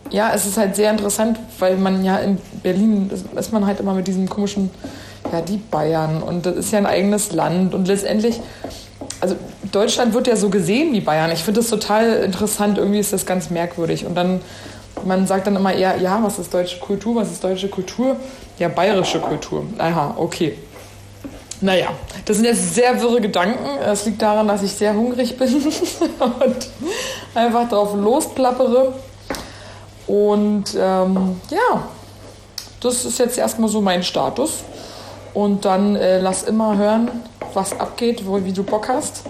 [0.10, 3.94] ja, es ist halt sehr interessant, weil man ja in Berlin ist man halt immer
[3.94, 4.70] mit diesem komischen,
[5.32, 8.40] ja, die Bayern und das ist ja ein eigenes Land und letztendlich,
[9.24, 9.38] also
[9.72, 11.32] Deutschland wird ja so gesehen wie Bayern.
[11.32, 14.06] Ich finde das total interessant, irgendwie ist das ganz merkwürdig.
[14.06, 14.42] Und dann,
[15.06, 18.18] man sagt dann immer eher, ja, was ist deutsche Kultur, was ist deutsche Kultur?
[18.60, 19.66] Ja, bayerische Kultur.
[19.78, 20.58] Aha, okay.
[21.62, 21.88] Naja,
[22.26, 23.66] das sind jetzt sehr wirre Gedanken.
[23.82, 25.56] Es liegt daran, dass ich sehr hungrig bin
[26.20, 26.70] und
[27.34, 28.94] einfach drauf losplappere.
[30.06, 31.84] Und ähm, ja,
[32.82, 34.66] das ist jetzt erstmal so mein Status.
[35.34, 37.10] Und dann äh, lass immer hören,
[37.56, 39.24] was abgeht, wo, wie du Bock hast.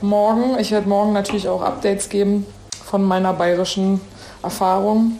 [0.00, 2.46] Morgen, ich werde morgen natürlich auch Updates geben
[2.84, 4.00] von meiner bayerischen
[4.42, 5.18] Erfahrung,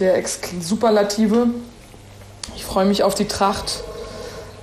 [0.00, 1.48] der Ex Superlative.
[2.56, 3.82] Ich freue mich auf die Tracht.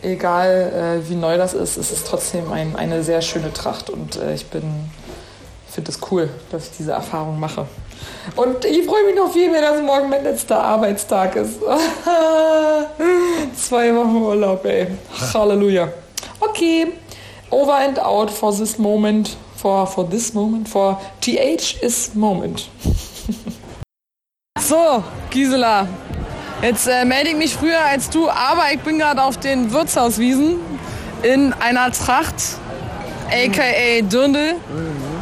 [0.02, 4.16] Egal äh, wie neu das ist, es ist trotzdem ein, eine sehr schöne Tracht und
[4.16, 4.90] äh, ich bin
[5.72, 7.66] finde es cool, dass ich diese Erfahrung mache.
[8.36, 11.60] Und ich freue mich noch viel mehr, dass morgen mein letzter Arbeitstag ist.
[13.56, 14.88] Zwei Wochen Urlaub, ey.
[15.34, 15.88] Halleluja.
[16.40, 16.88] Okay,
[17.52, 19.38] over and out for this moment.
[19.56, 20.68] For, for this moment.
[20.68, 22.70] For TH is moment.
[24.60, 25.88] so, Gisela.
[26.62, 30.60] Jetzt äh, melde ich mich früher als du, aber ich bin gerade auf den Wirtshauswiesen
[31.24, 32.36] in einer Tracht,
[33.30, 34.56] aka Dirndl,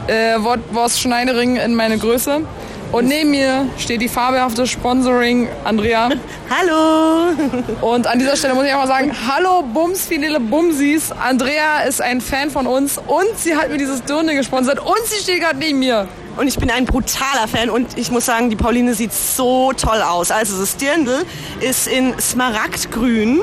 [0.07, 2.41] äh, Wort Schneiderin in meine Größe.
[2.91, 6.09] Und neben mir steht die fabelhafte Sponsoring Andrea.
[6.49, 7.35] Hallo!
[7.81, 11.11] Und an dieser Stelle muss ich einfach sagen, hallo Bums, viele Bumsis.
[11.11, 15.21] Andrea ist ein Fan von uns und sie hat mir dieses Dirndl gesponsert und sie
[15.21, 16.07] steht gerade neben mir.
[16.37, 20.01] Und ich bin ein brutaler Fan und ich muss sagen, die Pauline sieht so toll
[20.01, 20.31] aus.
[20.31, 21.25] Also das Dirndl
[21.59, 23.41] ist in Smaragdgrün.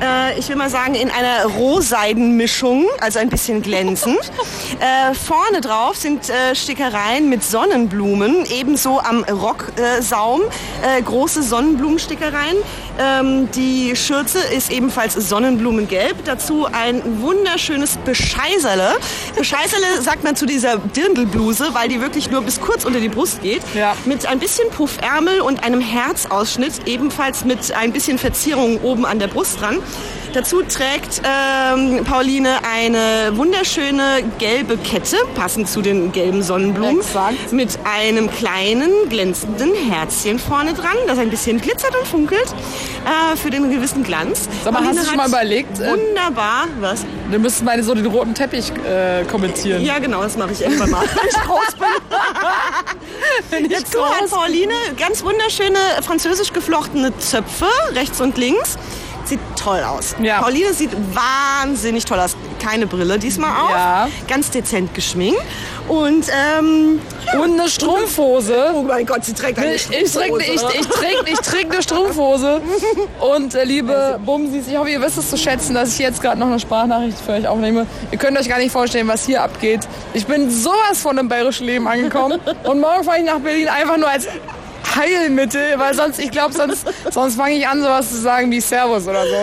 [0.00, 4.18] Äh, ich will mal sagen, in einer Rohseidenmischung, also ein bisschen glänzend.
[4.80, 10.42] äh, vorne drauf sind äh, Stickereien mit Sonnenblumen, ebenso am Rocksaum,
[10.82, 12.56] äh, große Sonnenblumenstickereien.
[13.00, 16.22] Ähm, die Schürze ist ebenfalls Sonnenblumengelb.
[16.26, 18.96] Dazu ein wunderschönes Bescheißerle.
[19.36, 23.40] Bescheißerle sagt man zu dieser Dirndlbluse, weil die wirklich nur bis kurz unter die Brust
[23.42, 23.62] geht.
[23.74, 23.96] Ja.
[24.04, 29.28] Mit ein bisschen Puffärmel und einem Herzausschnitt, ebenfalls mit ein bisschen Verzierung oben an der
[29.28, 29.78] Brust dran.
[30.32, 37.52] Dazu trägt ähm, Pauline eine wunderschöne gelbe Kette, passend zu den gelben Sonnenblumen, Exakt.
[37.52, 42.54] mit einem kleinen glänzenden Herzchen vorne dran, das ein bisschen glitzert und funkelt
[43.04, 44.48] äh, für den gewissen Glanz.
[44.64, 47.04] Sag mal, hast du schon mal überlegt, äh, Wunderbar, was?
[47.30, 49.82] Du müsstest mal so den roten Teppich äh, kommentieren.
[49.82, 53.68] Ja, genau, das mache ich irgendwann mal, wenn ich groß bin.
[53.70, 58.76] Dazu hat Pauline ganz wunderschöne französisch geflochtene Zöpfe, rechts und links.
[59.24, 60.16] Sieht toll aus.
[60.20, 60.40] Ja.
[60.40, 62.36] Pauline sieht wahnsinnig toll aus.
[62.60, 63.70] Keine Brille diesmal auf.
[63.70, 64.08] Ja.
[64.26, 65.40] Ganz dezent geschminkt.
[65.90, 67.00] Und, ähm,
[67.34, 68.70] Und eine Strumpfhose.
[68.76, 71.82] oh mein Gott, sie trägt eine Ich, ich, träg, ich, ich, träg, ich träg eine
[71.82, 72.62] Strumpfhose.
[73.18, 76.38] Und äh, liebe Bumsis, ich hoffe, ihr wisst es zu schätzen, dass ich jetzt gerade
[76.38, 77.86] noch eine Sprachnachricht für euch aufnehme.
[78.12, 79.80] Ihr könnt euch gar nicht vorstellen, was hier abgeht.
[80.14, 82.38] Ich bin sowas von im bayerischen Leben angekommen.
[82.64, 84.28] Und morgen fahre ich nach Berlin einfach nur als
[84.96, 89.06] Heilmittel, weil sonst, ich glaube, sonst, sonst fange ich an, sowas zu sagen wie Servus
[89.06, 89.36] oder so.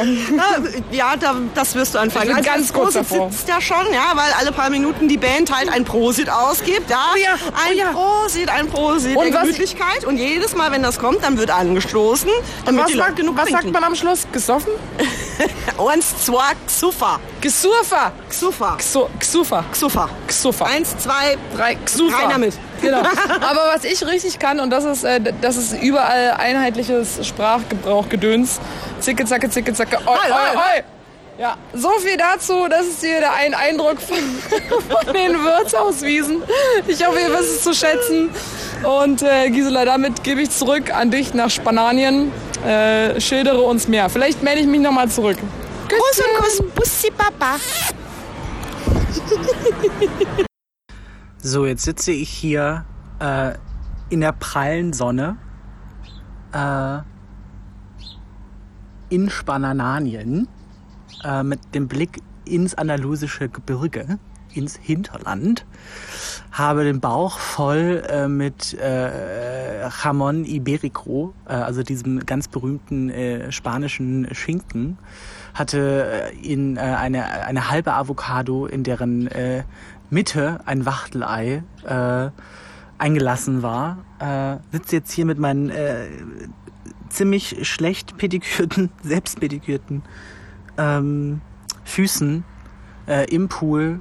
[0.91, 2.31] Ja, da, das wirst du anfangen.
[2.35, 3.31] Also ganz kurz Prosit davor.
[3.31, 6.89] sitzt ja schon, ja, weil alle paar Minuten die Band halt ein Prosit ausgibt.
[6.89, 7.91] Ja, Oh ja, oh ein ja.
[7.91, 10.05] Prosit, ein Prosit Und der Gemütlichkeit.
[10.05, 12.29] Und jedes Mal, wenn das kommt, dann wird angestoßen,
[12.65, 14.27] damit Was, sagt, genug was sagt man am Schluss?
[14.31, 14.71] Gesoffen?
[15.91, 17.19] Eins, zwei, Xufa.
[17.41, 18.11] Gesurfer.
[18.29, 18.77] Xufa.
[18.79, 19.63] Xu- Xufer.
[19.73, 20.09] Xufa.
[20.27, 20.65] Xufer.
[20.65, 21.75] Eins, zwei, Drei.
[21.85, 22.15] Xufer.
[22.17, 22.53] rein damit.
[22.81, 22.99] Genau.
[23.49, 28.59] Aber was ich richtig kann, und das ist, äh, das ist überall einheitliches Sprachgebrauch-Gedöns.
[28.99, 30.57] Zicke, zacke, zicke, zacke, oi, oi.
[30.57, 30.83] oi.
[31.39, 32.67] Ja, so viel dazu.
[32.67, 34.17] Das ist hier der ein Eindruck von,
[35.05, 36.41] von den Wirtshauswiesen.
[36.87, 38.31] Ich hoffe, ihr wisst es zu schätzen.
[38.83, 42.31] Und äh, Gisela, damit gebe ich zurück an dich nach Spanien.
[42.65, 44.09] Äh, schildere uns mehr.
[44.09, 45.37] Vielleicht melde ich mich nochmal zurück.
[45.87, 47.57] Kuss und Kuss, Bussi Papa.
[51.37, 52.85] So, jetzt sitze ich hier
[53.19, 53.53] äh,
[54.09, 55.37] in der prallen Sonne
[56.51, 56.99] äh,
[59.09, 60.47] in Spananien
[61.23, 64.19] äh, mit dem Blick ins andalusische Gebirge,
[64.53, 65.65] ins Hinterland.
[66.51, 73.51] Habe den Bauch voll äh, mit äh, Jamón Iberico, äh, also diesem ganz berühmten äh,
[73.51, 74.97] spanischen Schinken.
[75.53, 79.63] Hatte äh, in äh, eine, eine halbe Avocado, in deren äh,
[80.09, 82.29] Mitte ein Wachtelei äh,
[82.97, 83.97] eingelassen war.
[84.19, 86.07] Äh, sitze jetzt hier mit meinen äh,
[87.09, 90.03] ziemlich schlecht pedikürten, selbst pedikürten
[90.77, 91.41] ähm,
[91.83, 92.43] Füßen
[93.07, 93.99] äh, im Pool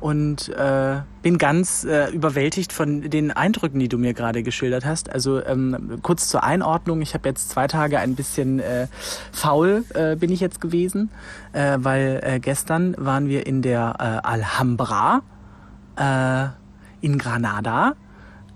[0.00, 5.12] und äh, bin ganz äh, überwältigt von den Eindrücken, die du mir gerade geschildert hast.
[5.12, 8.88] Also ähm, kurz zur Einordnung, ich habe jetzt zwei Tage ein bisschen äh,
[9.32, 11.10] faul äh, bin ich jetzt gewesen,
[11.52, 15.22] äh, weil äh, gestern waren wir in der äh, Alhambra
[15.96, 16.48] äh,
[17.00, 17.94] in Granada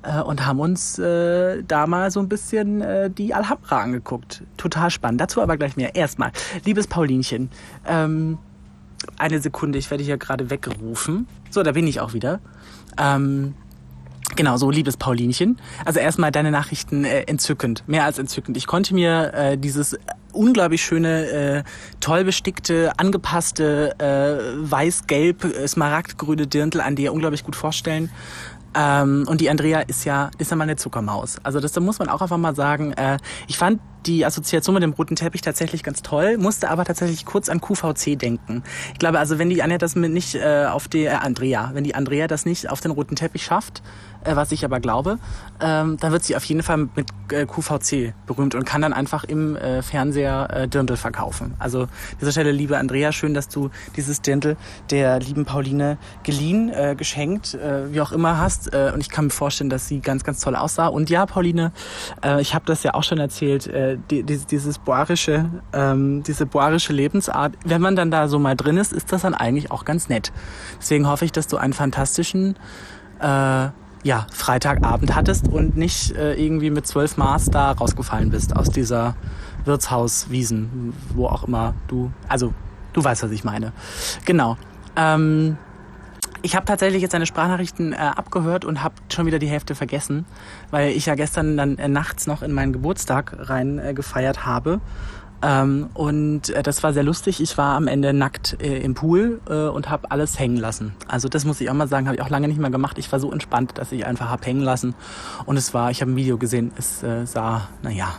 [0.02, 4.42] äh, und haben uns äh, da mal so ein bisschen äh, die Alhambra angeguckt.
[4.56, 5.20] Total spannend.
[5.20, 5.94] Dazu aber gleich mehr.
[5.94, 6.32] Erstmal,
[6.64, 7.50] liebes Paulinchen,
[7.86, 8.38] ähm,
[9.18, 11.26] eine Sekunde, ich werde hier gerade weggerufen.
[11.50, 12.40] So, da bin ich auch wieder.
[12.98, 13.54] Ähm,
[14.36, 15.58] Genau, so liebes Paulinchen.
[15.84, 18.56] Also erstmal deine Nachrichten äh, entzückend, mehr als entzückend.
[18.56, 19.98] Ich konnte mir äh, dieses
[20.32, 21.62] unglaublich schöne, äh,
[22.00, 28.10] toll bestickte, angepasste, äh, weiß-gelb, äh, smaragdgrüne Dirndl an dir unglaublich gut vorstellen.
[28.74, 31.38] Ähm, und die Andrea ist ja, ist ja mal eine Zuckermaus.
[31.42, 32.92] Also das da muss man auch einfach mal sagen.
[32.92, 37.26] Äh, ich fand die Assoziation mit dem roten Teppich tatsächlich ganz toll, musste aber tatsächlich
[37.26, 38.62] kurz an QVC denken.
[38.92, 41.94] Ich glaube, also wenn die Anja das nicht äh, auf die äh, Andrea, wenn die
[41.94, 43.82] Andrea das nicht auf den roten Teppich schafft,
[44.24, 45.18] äh, was ich aber glaube,
[45.60, 49.24] ähm, dann wird sie auf jeden Fall mit äh, QVC berühmt und kann dann einfach
[49.24, 51.54] im äh, Fernseher äh, Dirndl verkaufen.
[51.58, 51.88] Also an
[52.20, 54.56] dieser Stelle, liebe Andrea, schön, dass du dieses Dirndl
[54.90, 58.72] der lieben Pauline geliehen, äh, geschenkt, äh, wie auch immer hast.
[58.72, 60.86] Äh, und ich kann mir vorstellen, dass sie ganz, ganz toll aussah.
[60.86, 61.72] Und ja, Pauline,
[62.24, 66.46] äh, ich habe das ja auch schon erzählt, äh, die, dieses, dieses boarische, ähm, diese
[66.46, 69.84] boarische Lebensart, wenn man dann da so mal drin ist, ist das dann eigentlich auch
[69.84, 70.32] ganz nett.
[70.80, 72.56] Deswegen hoffe ich, dass du einen fantastischen
[73.20, 73.68] äh,
[74.02, 79.14] ja, Freitagabend hattest und nicht äh, irgendwie mit zwölf Maß da rausgefallen bist aus dieser
[79.64, 82.54] Wirtshauswiesen, wo auch immer du, also
[82.92, 83.72] du weißt, was ich meine.
[84.24, 84.56] Genau.
[84.96, 85.58] Ähm,
[86.42, 90.24] ich habe tatsächlich jetzt deine Sprachnachrichten äh, abgehört und habe schon wieder die Hälfte vergessen,
[90.70, 94.80] weil ich ja gestern dann äh, nachts noch in meinen Geburtstag rein äh, gefeiert habe.
[95.42, 97.40] Ähm, und äh, das war sehr lustig.
[97.40, 100.92] Ich war am Ende nackt äh, im Pool äh, und habe alles hängen lassen.
[101.08, 102.98] Also das muss ich auch mal sagen, habe ich auch lange nicht mehr gemacht.
[102.98, 104.94] Ich war so entspannt, dass ich einfach hab hängen lassen.
[105.46, 108.14] Und es war, ich habe ein Video gesehen, es äh, sah, naja,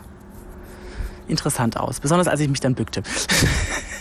[1.27, 3.03] interessant aus, besonders als ich mich dann bückte.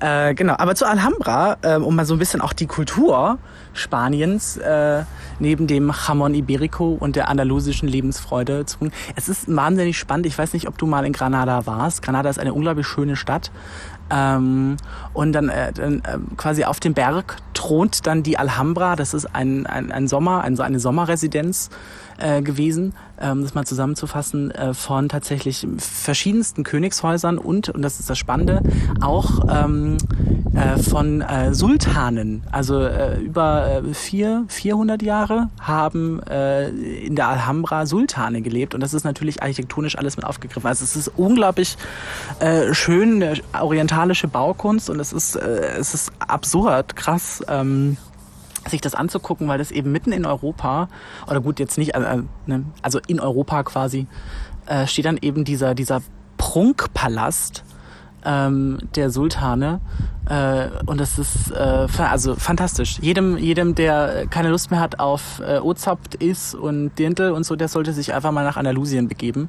[0.00, 3.38] äh, genau, aber zu Alhambra, äh, um mal so ein bisschen auch die Kultur
[3.72, 5.04] Spaniens äh,
[5.38, 8.92] neben dem Jamón Iberico und der andalusischen Lebensfreude zu tun.
[9.16, 10.26] Es ist wahnsinnig spannend.
[10.26, 12.02] Ich weiß nicht, ob du mal in Granada warst.
[12.02, 13.50] Granada ist eine unglaublich schöne Stadt.
[14.10, 14.76] Ähm,
[15.12, 18.96] und dann, äh, dann äh, quasi auf dem Berg thront dann die Alhambra.
[18.96, 21.70] Das ist ein, ein, ein Sommer, ein, eine Sommerresidenz
[22.20, 28.10] äh, gewesen, ähm, das mal zusammenzufassen, äh, von tatsächlich verschiedensten Königshäusern und, und das ist
[28.10, 28.62] das Spannende,
[29.00, 29.98] auch ähm,
[30.54, 32.42] äh, von äh, Sultanen.
[32.50, 38.80] Also äh, über äh, vier, 400 Jahre haben äh, in der Alhambra Sultane gelebt und
[38.80, 40.66] das ist natürlich architektonisch alles mit aufgegriffen.
[40.66, 41.76] Also es ist unglaublich
[42.40, 43.24] äh, schön,
[43.58, 47.42] orientalische Baukunst und es ist, äh, es ist absurd krass.
[47.48, 47.96] Ähm,
[48.70, 50.88] sich das anzugucken, weil das eben mitten in Europa,
[51.28, 54.06] oder gut, jetzt nicht, äh, ne, also in Europa quasi,
[54.66, 56.02] äh, steht dann eben dieser, dieser
[56.36, 57.64] Prunkpalast
[58.24, 59.80] ähm, der Sultane.
[60.28, 62.98] Äh, und das ist äh, also fantastisch.
[63.00, 67.56] Jedem, jedem, der keine Lust mehr hat auf äh, Ozapt ist und Dirndl und so,
[67.56, 69.48] der sollte sich einfach mal nach Andalusien begeben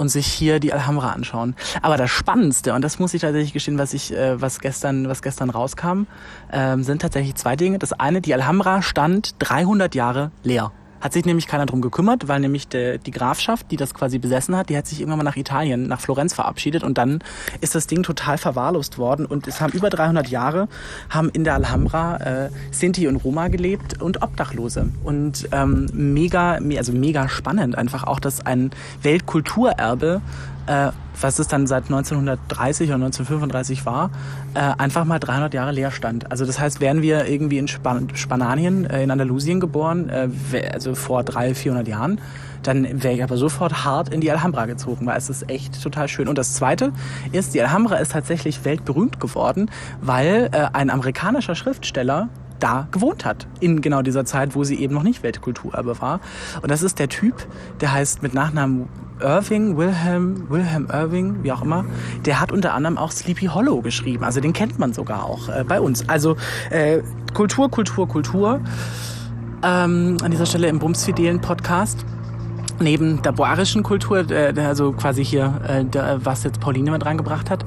[0.00, 1.54] und sich hier die Alhambra anschauen.
[1.82, 5.20] Aber das Spannendste, und das muss ich tatsächlich gestehen, was ich, äh, was gestern, was
[5.20, 6.06] gestern rauskam,
[6.50, 7.78] äh, sind tatsächlich zwei Dinge.
[7.78, 10.72] Das eine, die Alhambra stand 300 Jahre leer.
[11.00, 14.56] Hat sich nämlich keiner drum gekümmert, weil nämlich de, die Grafschaft, die das quasi besessen
[14.56, 17.20] hat, die hat sich irgendwann mal nach Italien, nach Florenz verabschiedet und dann
[17.60, 20.68] ist das Ding total verwahrlost worden und es haben über 300 Jahre,
[21.08, 24.88] haben in der Alhambra äh, Sinti und Roma gelebt und Obdachlose.
[25.04, 28.70] Und ähm, mega, also mega spannend einfach auch, dass ein
[29.02, 30.20] Weltkulturerbe
[30.66, 34.10] äh, was es dann seit 1930 oder 1935 war,
[34.54, 36.30] äh, einfach mal 300 Jahre leer stand.
[36.30, 40.28] Also das heißt, wären wir irgendwie in Span Spanien, äh, in Andalusien geboren, äh,
[40.72, 42.20] also vor 300, 400 Jahren,
[42.62, 46.08] dann wäre ich aber sofort hart in die Alhambra gezogen, weil es ist echt total
[46.08, 46.28] schön.
[46.28, 46.92] Und das Zweite
[47.32, 49.70] ist, die Alhambra ist tatsächlich weltberühmt geworden,
[50.00, 53.46] weil äh, ein amerikanischer Schriftsteller da gewohnt hat.
[53.60, 56.20] In genau dieser Zeit, wo sie eben noch nicht Weltkulturerbe war.
[56.60, 57.46] Und das ist der Typ,
[57.80, 58.88] der heißt mit Nachnamen
[59.22, 61.84] Irving, Wilhelm, Wilhelm Irving, wie auch immer,
[62.24, 64.24] der hat unter anderem auch Sleepy Hollow geschrieben.
[64.24, 66.08] Also den kennt man sogar auch äh, bei uns.
[66.08, 66.36] Also
[66.70, 67.00] äh,
[67.34, 68.60] Kultur, Kultur, Kultur.
[69.62, 72.06] Ähm, an dieser Stelle im Bumsfidelen Podcast
[72.80, 77.50] neben der boarischen Kultur, äh, also quasi hier, äh, der, was jetzt Pauline mit reingebracht
[77.50, 77.64] hat.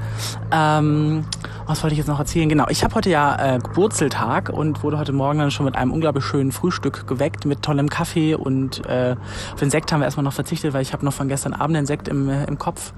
[0.52, 1.26] Ähm,
[1.66, 2.50] was wollte ich jetzt noch erzählen?
[2.50, 5.92] Genau, ich habe heute ja äh, Geburtseltag und wurde heute Morgen dann schon mit einem
[5.92, 9.16] unglaublich schönen Frühstück geweckt mit tollem Kaffee und äh,
[9.54, 11.78] auf den Sekt haben wir erstmal noch verzichtet, weil ich habe noch von gestern Abend
[11.78, 12.94] den Sekt im, äh, im Kopf.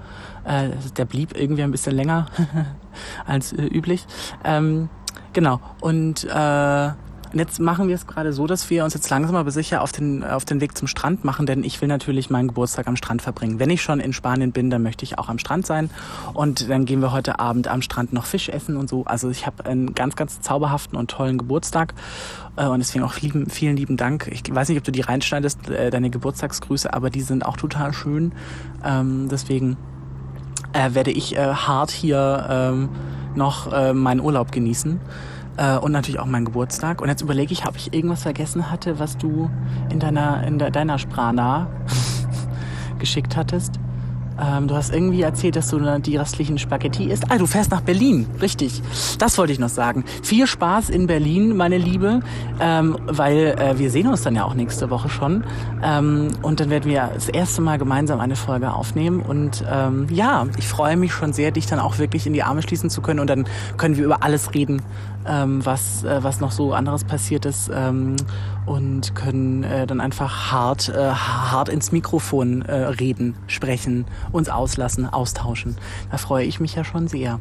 [0.45, 2.27] Äh, der blieb irgendwie ein bisschen länger
[3.25, 4.05] als äh, üblich.
[4.43, 4.89] Ähm,
[5.33, 6.89] genau, und äh,
[7.31, 9.91] und jetzt machen wir es gerade so, dass wir uns jetzt langsam aber sicher auf
[9.91, 13.21] den, auf den Weg zum Strand machen, denn ich will natürlich meinen Geburtstag am Strand
[13.21, 13.59] verbringen.
[13.59, 15.89] Wenn ich schon in Spanien bin, dann möchte ich auch am Strand sein.
[16.33, 19.05] Und dann gehen wir heute Abend am Strand noch Fisch essen und so.
[19.05, 21.93] Also ich habe einen ganz, ganz zauberhaften und tollen Geburtstag.
[22.55, 24.29] Äh, und deswegen auch lieben, vielen lieben Dank.
[24.31, 27.93] Ich weiß nicht, ob du die reinschneidest, äh, deine Geburtstagsgrüße, aber die sind auch total
[27.93, 28.33] schön.
[28.83, 29.77] Ähm, deswegen
[30.73, 32.89] äh, werde ich hart hier ähm,
[33.35, 35.01] noch meinen Urlaub genießen.
[35.57, 37.01] Äh, und natürlich auch mein Geburtstag.
[37.01, 39.49] Und jetzt überlege ich, ob ich irgendwas vergessen hatte, was du
[39.89, 41.67] in deiner, in de, deiner Sprana
[42.99, 43.79] geschickt hattest.
[44.41, 47.25] Ähm, du hast irgendwie erzählt, dass du die restlichen Spaghetti isst.
[47.29, 48.27] Ah, du fährst nach Berlin.
[48.41, 48.81] Richtig.
[49.17, 50.03] Das wollte ich noch sagen.
[50.23, 52.19] Viel Spaß in Berlin, meine Liebe,
[52.59, 55.43] ähm, weil äh, wir sehen uns dann ja auch nächste Woche schon.
[55.83, 59.21] Ähm, und dann werden wir das erste Mal gemeinsam eine Folge aufnehmen.
[59.21, 62.61] Und ähm, ja, ich freue mich schon sehr, dich dann auch wirklich in die Arme
[62.61, 63.21] schließen zu können.
[63.21, 63.45] Und dann
[63.77, 64.81] können wir über alles reden,
[65.27, 68.15] ähm, was, äh, was noch so anderes passiert ist ähm,
[68.65, 75.11] und können äh, dann einfach hart, äh, hart ins Mikrofon äh, reden, sprechen, uns auslassen,
[75.11, 75.77] austauschen.
[76.11, 77.39] Da freue ich mich ja schon sehr.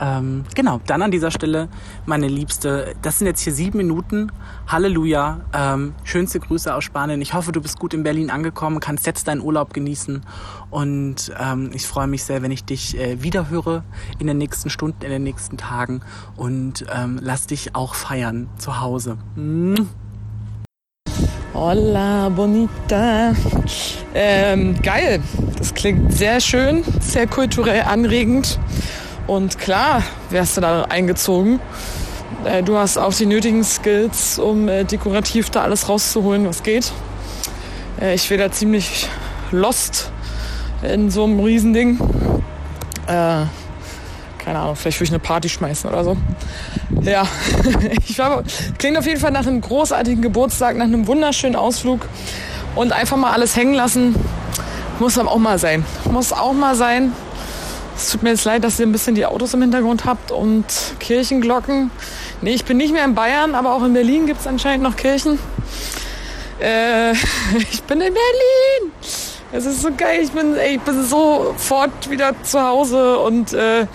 [0.00, 1.68] Ähm, genau, dann an dieser Stelle,
[2.06, 4.32] meine Liebste, das sind jetzt hier sieben Minuten.
[4.66, 5.40] Halleluja.
[5.52, 7.20] Ähm, schönste Grüße aus Spanien.
[7.20, 10.22] Ich hoffe, du bist gut in Berlin angekommen, kannst jetzt deinen Urlaub genießen.
[10.70, 13.82] Und ähm, ich freue mich sehr, wenn ich dich äh, wiederhöre
[14.18, 16.00] in den nächsten Stunden, in den nächsten Tagen.
[16.36, 19.18] Und ähm, lass dich auch feiern zu Hause.
[21.52, 23.34] Hola, bonita.
[24.14, 25.20] Ähm, geil.
[25.58, 28.58] Das klingt sehr schön, sehr kulturell anregend.
[29.26, 31.60] Und klar wärst du da eingezogen.
[32.44, 36.92] Äh, du hast auch die nötigen Skills, um äh, dekorativ da alles rauszuholen, was geht.
[38.00, 39.08] Äh, ich wäre da ziemlich
[39.52, 40.10] lost
[40.82, 42.00] in so einem Riesending.
[43.06, 43.44] Äh,
[44.38, 46.16] keine Ahnung, vielleicht würde ich eine Party schmeißen oder so.
[47.02, 47.26] Ja,
[48.08, 48.42] ich war,
[48.78, 52.00] klingt auf jeden Fall nach einem großartigen Geburtstag, nach einem wunderschönen Ausflug
[52.74, 54.14] und einfach mal alles hängen lassen.
[54.98, 55.84] Muss aber auch mal sein.
[56.10, 57.12] Muss auch mal sein.
[57.96, 60.64] Es tut mir jetzt leid, dass ihr ein bisschen die Autos im Hintergrund habt und
[61.00, 61.90] Kirchenglocken.
[62.42, 64.96] Nee, ich bin nicht mehr in Bayern, aber auch in Berlin gibt es anscheinend noch
[64.96, 65.38] Kirchen.
[66.60, 67.12] Äh,
[67.70, 68.92] ich bin in Berlin.
[69.52, 70.20] Es ist so geil.
[70.22, 73.86] Ich bin, ey, ich bin sofort wieder zu Hause und äh,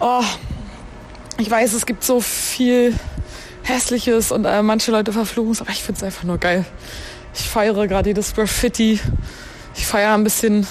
[0.00, 0.22] oh,
[1.42, 2.94] ich weiß, es gibt so viel
[3.64, 6.64] Hässliches und äh, manche Leute verfluchen es, aber ich finde es einfach nur geil.
[7.34, 9.00] Ich feiere gerade jedes Graffiti.
[9.74, 10.68] Ich feiere ein bisschen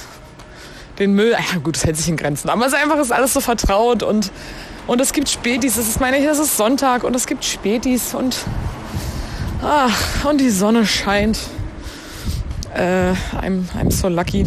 [0.97, 1.31] den Müll.
[1.31, 2.49] Ja, gut, es hält sich in Grenzen.
[2.49, 4.31] Aber es ist einfach ist alles so vertraut und,
[4.87, 5.75] und es gibt Spätis.
[5.75, 8.37] Es ist meine, es ist Sonntag und es gibt Spätis und,
[9.61, 11.37] ach, und die Sonne scheint.
[12.73, 13.11] Äh,
[13.41, 14.45] I'm, I'm so lucky.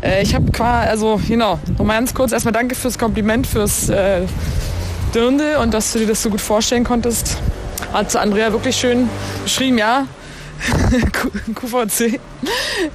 [0.00, 4.26] Äh, ich habe quasi, also, genau, nochmal ganz kurz erstmal danke fürs Kompliment, fürs äh,
[5.14, 7.38] Dirndl und dass du dir das so gut vorstellen konntest.
[7.92, 9.08] Hat Andrea wirklich schön
[9.44, 10.06] beschrieben, ja.
[11.54, 12.20] QVC.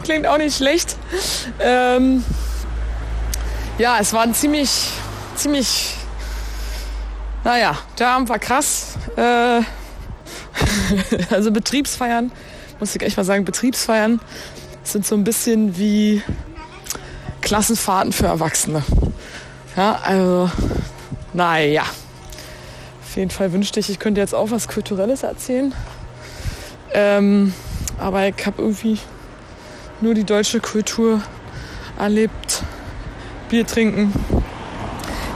[0.03, 0.97] Klingt auch nicht schlecht.
[1.59, 2.23] Ähm,
[3.77, 4.89] ja, es war ein ziemlich,
[5.35, 5.95] ziemlich,
[7.43, 8.95] naja, der Abend war krass.
[9.15, 9.61] Äh,
[11.29, 12.31] also Betriebsfeiern,
[12.79, 14.19] muss ich echt mal sagen, Betriebsfeiern
[14.83, 16.21] sind so ein bisschen wie
[17.41, 18.83] Klassenfahrten für Erwachsene.
[19.77, 20.49] Ja, also,
[21.33, 21.85] naja.
[23.09, 25.73] Auf jeden Fall wünschte ich, ich könnte jetzt auch was Kulturelles erzählen.
[26.93, 27.53] Ähm,
[27.97, 28.99] aber ich habe irgendwie
[29.99, 31.19] nur die deutsche Kultur
[31.97, 32.61] erlebt.
[33.49, 34.13] Bier trinken.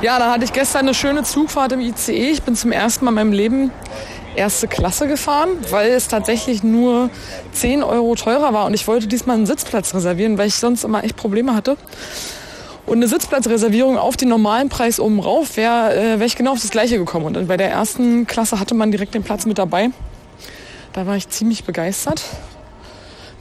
[0.03, 2.29] Ja, da hatte ich gestern eine schöne Zugfahrt im ICE.
[2.29, 3.71] Ich bin zum ersten Mal in meinem Leben
[4.35, 7.09] erste Klasse gefahren, weil es tatsächlich nur
[7.53, 11.03] 10 Euro teurer war und ich wollte diesmal einen Sitzplatz reservieren, weil ich sonst immer
[11.03, 11.77] echt Probleme hatte.
[12.85, 16.61] Und eine Sitzplatzreservierung auf den normalen Preis oben rauf wäre äh, wär ich genau auf
[16.61, 17.25] das gleiche gekommen.
[17.25, 19.89] Und bei der ersten Klasse hatte man direkt den Platz mit dabei.
[20.91, 22.23] Da war ich ziemlich begeistert.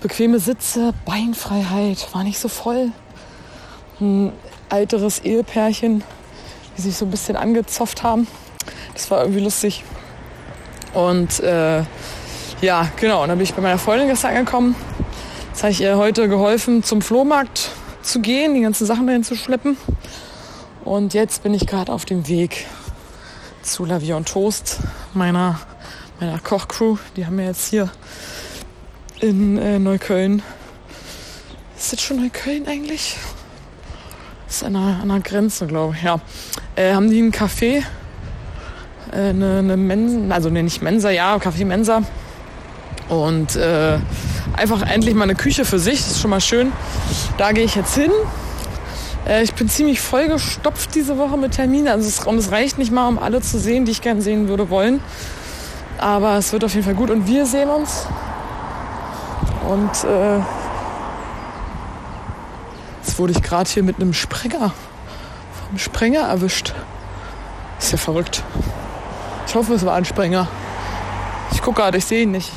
[0.01, 2.93] Bequeme Sitze, Beinfreiheit, war nicht so voll.
[4.01, 4.32] Ein
[4.70, 6.03] älteres Ehepärchen,
[6.76, 8.26] die sich so ein bisschen angezopft haben.
[8.95, 9.84] Das war irgendwie lustig.
[10.95, 11.82] Und äh,
[12.61, 13.22] ja, genau.
[13.22, 14.76] Und dann bin ich bei meiner Freundin gestern angekommen.
[15.51, 17.70] Jetzt habe ich ihr heute geholfen, zum Flohmarkt
[18.03, 19.76] zu gehen, die ganzen Sachen dahin zu schleppen.
[20.84, 22.66] Und jetzt bin ich gerade auf dem Weg
[23.62, 24.78] zu La Vie en Toast,
[25.14, 25.61] meiner,
[26.20, 26.96] meiner Kochcrew.
[27.16, 27.90] Die haben wir jetzt hier
[29.20, 30.42] in äh, Neukölln.
[31.76, 33.16] Ist das schon Neukölln eigentlich?
[34.48, 36.03] Ist an an der Grenze, glaube ich.
[36.03, 36.20] Ja.
[36.74, 37.84] Äh, haben die einen Café
[39.12, 42.03] äh, eine, eine Mensa, also nee, nicht Mensa, ja, Kaffee Mensa.
[43.12, 43.98] Und äh,
[44.56, 46.72] einfach endlich mal eine Küche für sich, das ist schon mal schön.
[47.36, 48.10] Da gehe ich jetzt hin.
[49.28, 51.88] Äh, ich bin ziemlich vollgestopft diese Woche mit Terminen.
[51.88, 54.48] Also es, und es reicht nicht mal, um alle zu sehen, die ich gerne sehen
[54.48, 55.00] würde wollen.
[55.98, 58.06] Aber es wird auf jeden Fall gut und wir sehen uns.
[59.68, 60.38] Und äh,
[63.02, 64.72] jetzt wurde ich gerade hier mit einem Sprenger,
[65.68, 66.72] vom Sprenger erwischt.
[67.78, 68.42] Ist ja verrückt.
[69.46, 70.48] Ich hoffe, es war ein Sprenger.
[71.52, 72.50] Ich gucke gerade, ich sehe ihn nicht.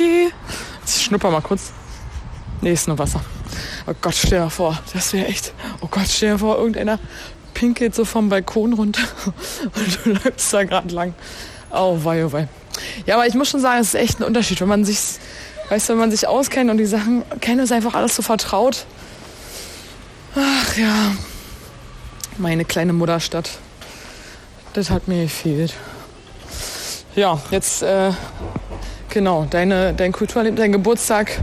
[0.00, 0.32] Okay.
[0.86, 1.72] Ich schnupper mal kurz.
[2.60, 3.20] Nee, ist nur Wasser.
[3.86, 5.52] Oh Gott, stell dir vor, das wäre echt.
[5.80, 6.98] Oh Gott, stell dir vor, irgendeiner
[7.54, 9.02] pinkelt so vom Balkon runter
[9.64, 11.14] und du läufst da gerade lang.
[11.70, 12.48] Oh wei, oh wei.
[13.06, 14.98] Ja, aber ich muss schon sagen, es ist echt ein Unterschied, wenn man sich,
[15.68, 18.86] weißt du, wenn man sich auskennt und die Sachen kennt, ist einfach alles so vertraut.
[20.34, 21.12] Ach ja,
[22.38, 23.50] meine kleine Mutterstadt.
[24.72, 25.74] Das hat mir gefehlt.
[27.16, 28.12] Ja, jetzt, äh,
[29.10, 31.40] genau, deine, dein Kulturleben, dein Geburtstag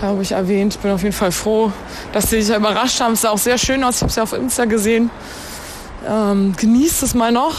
[0.00, 0.80] habe ich erwähnt.
[0.82, 1.72] Bin auf jeden Fall froh,
[2.12, 3.12] dass sie sich überrascht haben.
[3.12, 3.96] Es sah auch sehr schön aus.
[3.96, 5.10] Ich habe es ja auf Insta gesehen.
[6.08, 7.56] Ähm, genießt es mal noch.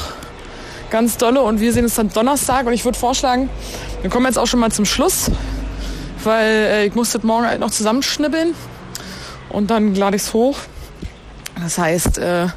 [0.90, 1.42] Ganz dolle.
[1.42, 2.66] Und wir sehen es dann Donnerstag.
[2.66, 3.50] Und ich würde vorschlagen,
[4.02, 5.32] wir kommen jetzt auch schon mal zum Schluss.
[6.24, 8.54] Weil äh, ich muss das morgen halt noch zusammenschnibbeln.
[9.50, 10.58] Und dann lade ich es hoch.
[11.62, 12.48] Das heißt, äh,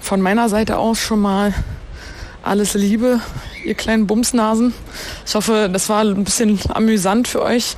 [0.00, 1.52] von meiner Seite aus schon mal
[2.42, 3.20] alles Liebe,
[3.66, 4.72] ihr kleinen Bumsnasen.
[5.26, 7.76] Ich hoffe, das war ein bisschen amüsant für euch,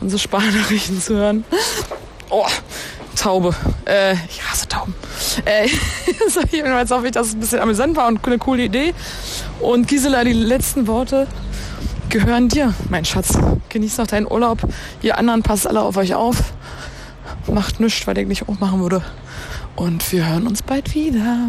[0.00, 1.44] unsere Sparnachrichten zu hören.
[2.28, 2.46] Oh,
[3.16, 3.54] Taube.
[3.84, 4.94] Äh, ich hasse Tauben.
[5.44, 5.68] Äh,
[6.28, 8.94] so, jedenfalls hoffe dass es ein bisschen amüsant war und eine coole Idee.
[9.60, 11.26] Und Gisela, die letzten Worte
[12.08, 13.38] gehören dir, mein Schatz.
[13.68, 14.60] Genießt noch deinen Urlaub.
[15.02, 16.36] Ihr anderen passt alle auf euch auf.
[17.46, 19.02] Macht nichts, was ich nicht auch machen würde.
[19.76, 21.48] Und wir hören uns bald wieder.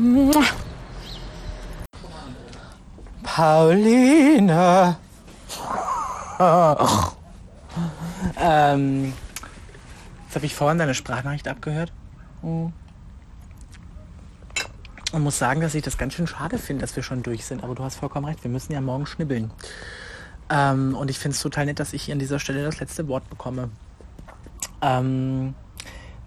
[3.41, 4.97] Pauline.
[8.39, 9.13] ähm,
[10.25, 11.91] jetzt habe ich vorhin deine Sprachnachricht abgehört.
[12.43, 12.71] Und
[15.23, 17.63] muss sagen, dass ich das ganz schön schade finde, dass wir schon durch sind.
[17.63, 19.49] Aber du hast vollkommen recht, wir müssen ja morgen schnibbeln.
[20.51, 23.07] Ähm, und ich finde es total nett, dass ich hier an dieser Stelle das letzte
[23.07, 23.69] Wort bekomme.
[24.83, 25.55] Ähm,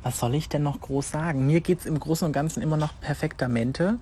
[0.03, 1.47] was soll ich denn noch groß sagen?
[1.47, 4.01] Mir geht es im Großen und Ganzen immer noch perfektamente.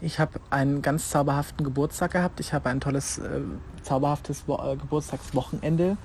[0.00, 2.40] Ich habe einen ganz zauberhaften Geburtstag gehabt.
[2.40, 3.40] Ich habe ein tolles, äh,
[3.82, 5.96] zauberhaftes Wo äh, Geburtstagswochenende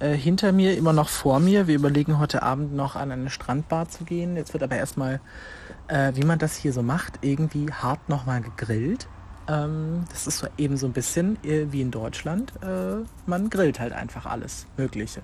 [0.00, 1.66] äh, hinter mir, immer noch vor mir.
[1.66, 4.36] Wir überlegen heute Abend noch an eine Strandbar zu gehen.
[4.36, 5.20] Jetzt wird aber erstmal,
[5.88, 9.06] äh, wie man das hier so macht, irgendwie hart nochmal gegrillt.
[9.46, 12.52] Ähm, das ist so eben so ein bisschen äh, wie in Deutschland.
[12.62, 15.22] Äh, man grillt halt einfach alles Mögliche.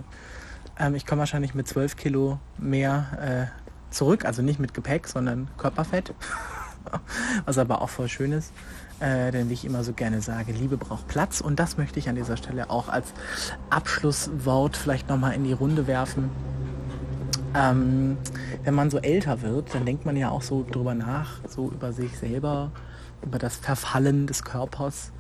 [0.79, 5.49] Ähm, ich komme wahrscheinlich mit 12 Kilo mehr äh, zurück, also nicht mit Gepäck, sondern
[5.57, 6.15] Körperfett.
[7.45, 8.53] Was aber auch voll schön ist.
[9.01, 11.41] Äh, denn wie ich immer so gerne sage, Liebe braucht Platz.
[11.41, 13.13] Und das möchte ich an dieser Stelle auch als
[13.71, 16.31] Abschlusswort vielleicht nochmal in die Runde werfen.
[17.55, 18.19] Ähm,
[18.63, 21.93] wenn man so älter wird, dann denkt man ja auch so drüber nach, so über
[21.93, 22.71] sich selber,
[23.23, 25.13] über das Verfallen des Körpers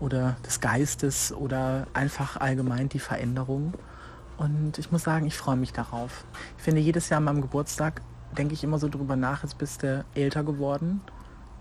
[0.00, 3.74] oder des Geistes oder einfach allgemein die Veränderung.
[4.36, 6.24] Und ich muss sagen, ich freue mich darauf.
[6.58, 8.02] Ich finde, jedes Jahr an meinem Geburtstag
[8.36, 11.00] denke ich immer so drüber nach, jetzt bist du älter geworden.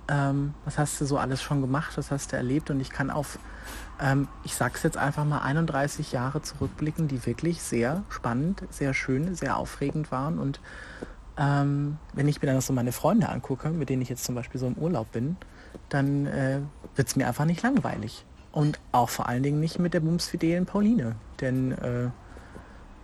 [0.08, 1.98] Ähm, was hast du so alles schon gemacht?
[1.98, 2.70] Was hast du erlebt?
[2.70, 3.40] Und ich kann auf,
[4.00, 9.36] ähm, ich sag's jetzt einfach mal, 31 Jahre zurückblicken, die wirklich sehr spannend, sehr schön,
[9.36, 10.38] sehr aufregend waren.
[10.38, 10.60] Und
[11.38, 14.60] ähm, wenn ich mir dann so meine Freunde angucke, mit denen ich jetzt zum Beispiel
[14.60, 15.38] so im Urlaub bin,
[15.90, 16.60] dann äh,
[16.96, 18.26] wird es mir einfach nicht langweilig.
[18.52, 21.16] Und auch vor allen Dingen nicht mit der bumsfidelen Pauline.
[21.42, 22.10] Denn äh,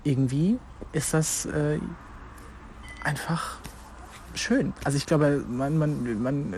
[0.03, 0.59] irgendwie
[0.93, 1.80] ist das äh,
[3.03, 3.57] einfach
[4.33, 4.73] schön.
[4.83, 6.55] Also ich glaube, man, man, man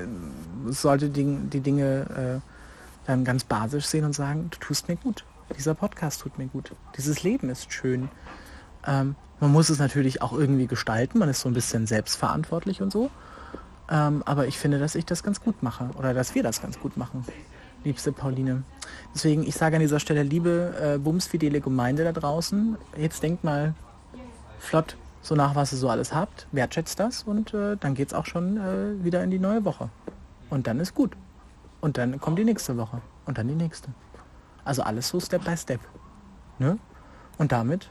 [0.67, 5.25] sollte die, die Dinge äh, dann ganz basisch sehen und sagen, du tust mir gut.
[5.57, 6.71] Dieser Podcast tut mir gut.
[6.97, 8.09] Dieses Leben ist schön.
[8.87, 11.19] Ähm, man muss es natürlich auch irgendwie gestalten.
[11.19, 13.09] Man ist so ein bisschen selbstverantwortlich und so.
[13.89, 16.79] Ähm, aber ich finde, dass ich das ganz gut mache oder dass wir das ganz
[16.79, 17.25] gut machen,
[17.83, 18.63] liebste Pauline.
[19.13, 23.75] Deswegen, ich sage an dieser Stelle, liebe äh, bumsfidele Gemeinde da draußen, jetzt denkt mal
[24.59, 28.13] flott so nach, was ihr so alles habt, wertschätzt das und äh, dann geht es
[28.13, 29.89] auch schon äh, wieder in die neue Woche.
[30.51, 31.17] Und dann ist gut.
[31.81, 33.89] Und dann kommt die nächste Woche und dann die nächste.
[34.63, 35.79] Also alles so Step by Step.
[36.59, 36.77] Ne?
[37.39, 37.89] Und damit,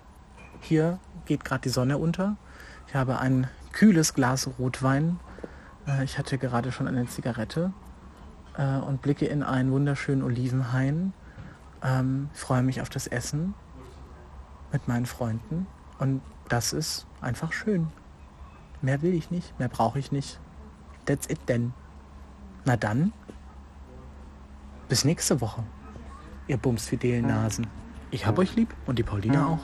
[0.61, 2.37] hier geht gerade die Sonne unter.
[2.87, 5.19] Ich habe ein kühles Glas Rotwein
[5.87, 7.73] äh, ich hatte gerade schon eine Zigarette
[8.57, 11.13] äh, und blicke in einen wunderschönen Olivenhain.
[11.83, 13.55] Ähm, freue mich auf das Essen
[14.73, 15.67] mit meinen Freunden
[16.03, 17.87] und das ist einfach schön.
[18.81, 20.41] Mehr will ich nicht, mehr brauche ich nicht.
[21.07, 21.73] That's it then.
[22.65, 23.13] Na dann,
[24.89, 25.63] bis nächste Woche,
[26.49, 27.69] ihr bumsfidelen Nasen.
[28.11, 29.61] Ich hab euch lieb und die Paulina auch.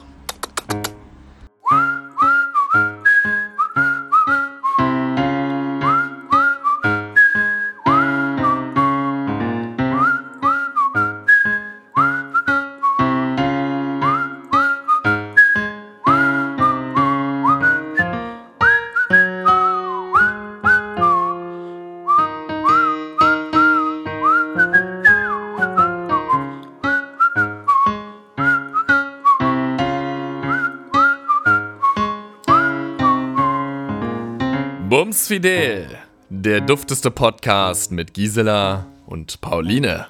[35.29, 35.85] Fidel,
[36.31, 40.07] der dufteste Podcast mit Gisela und Pauline.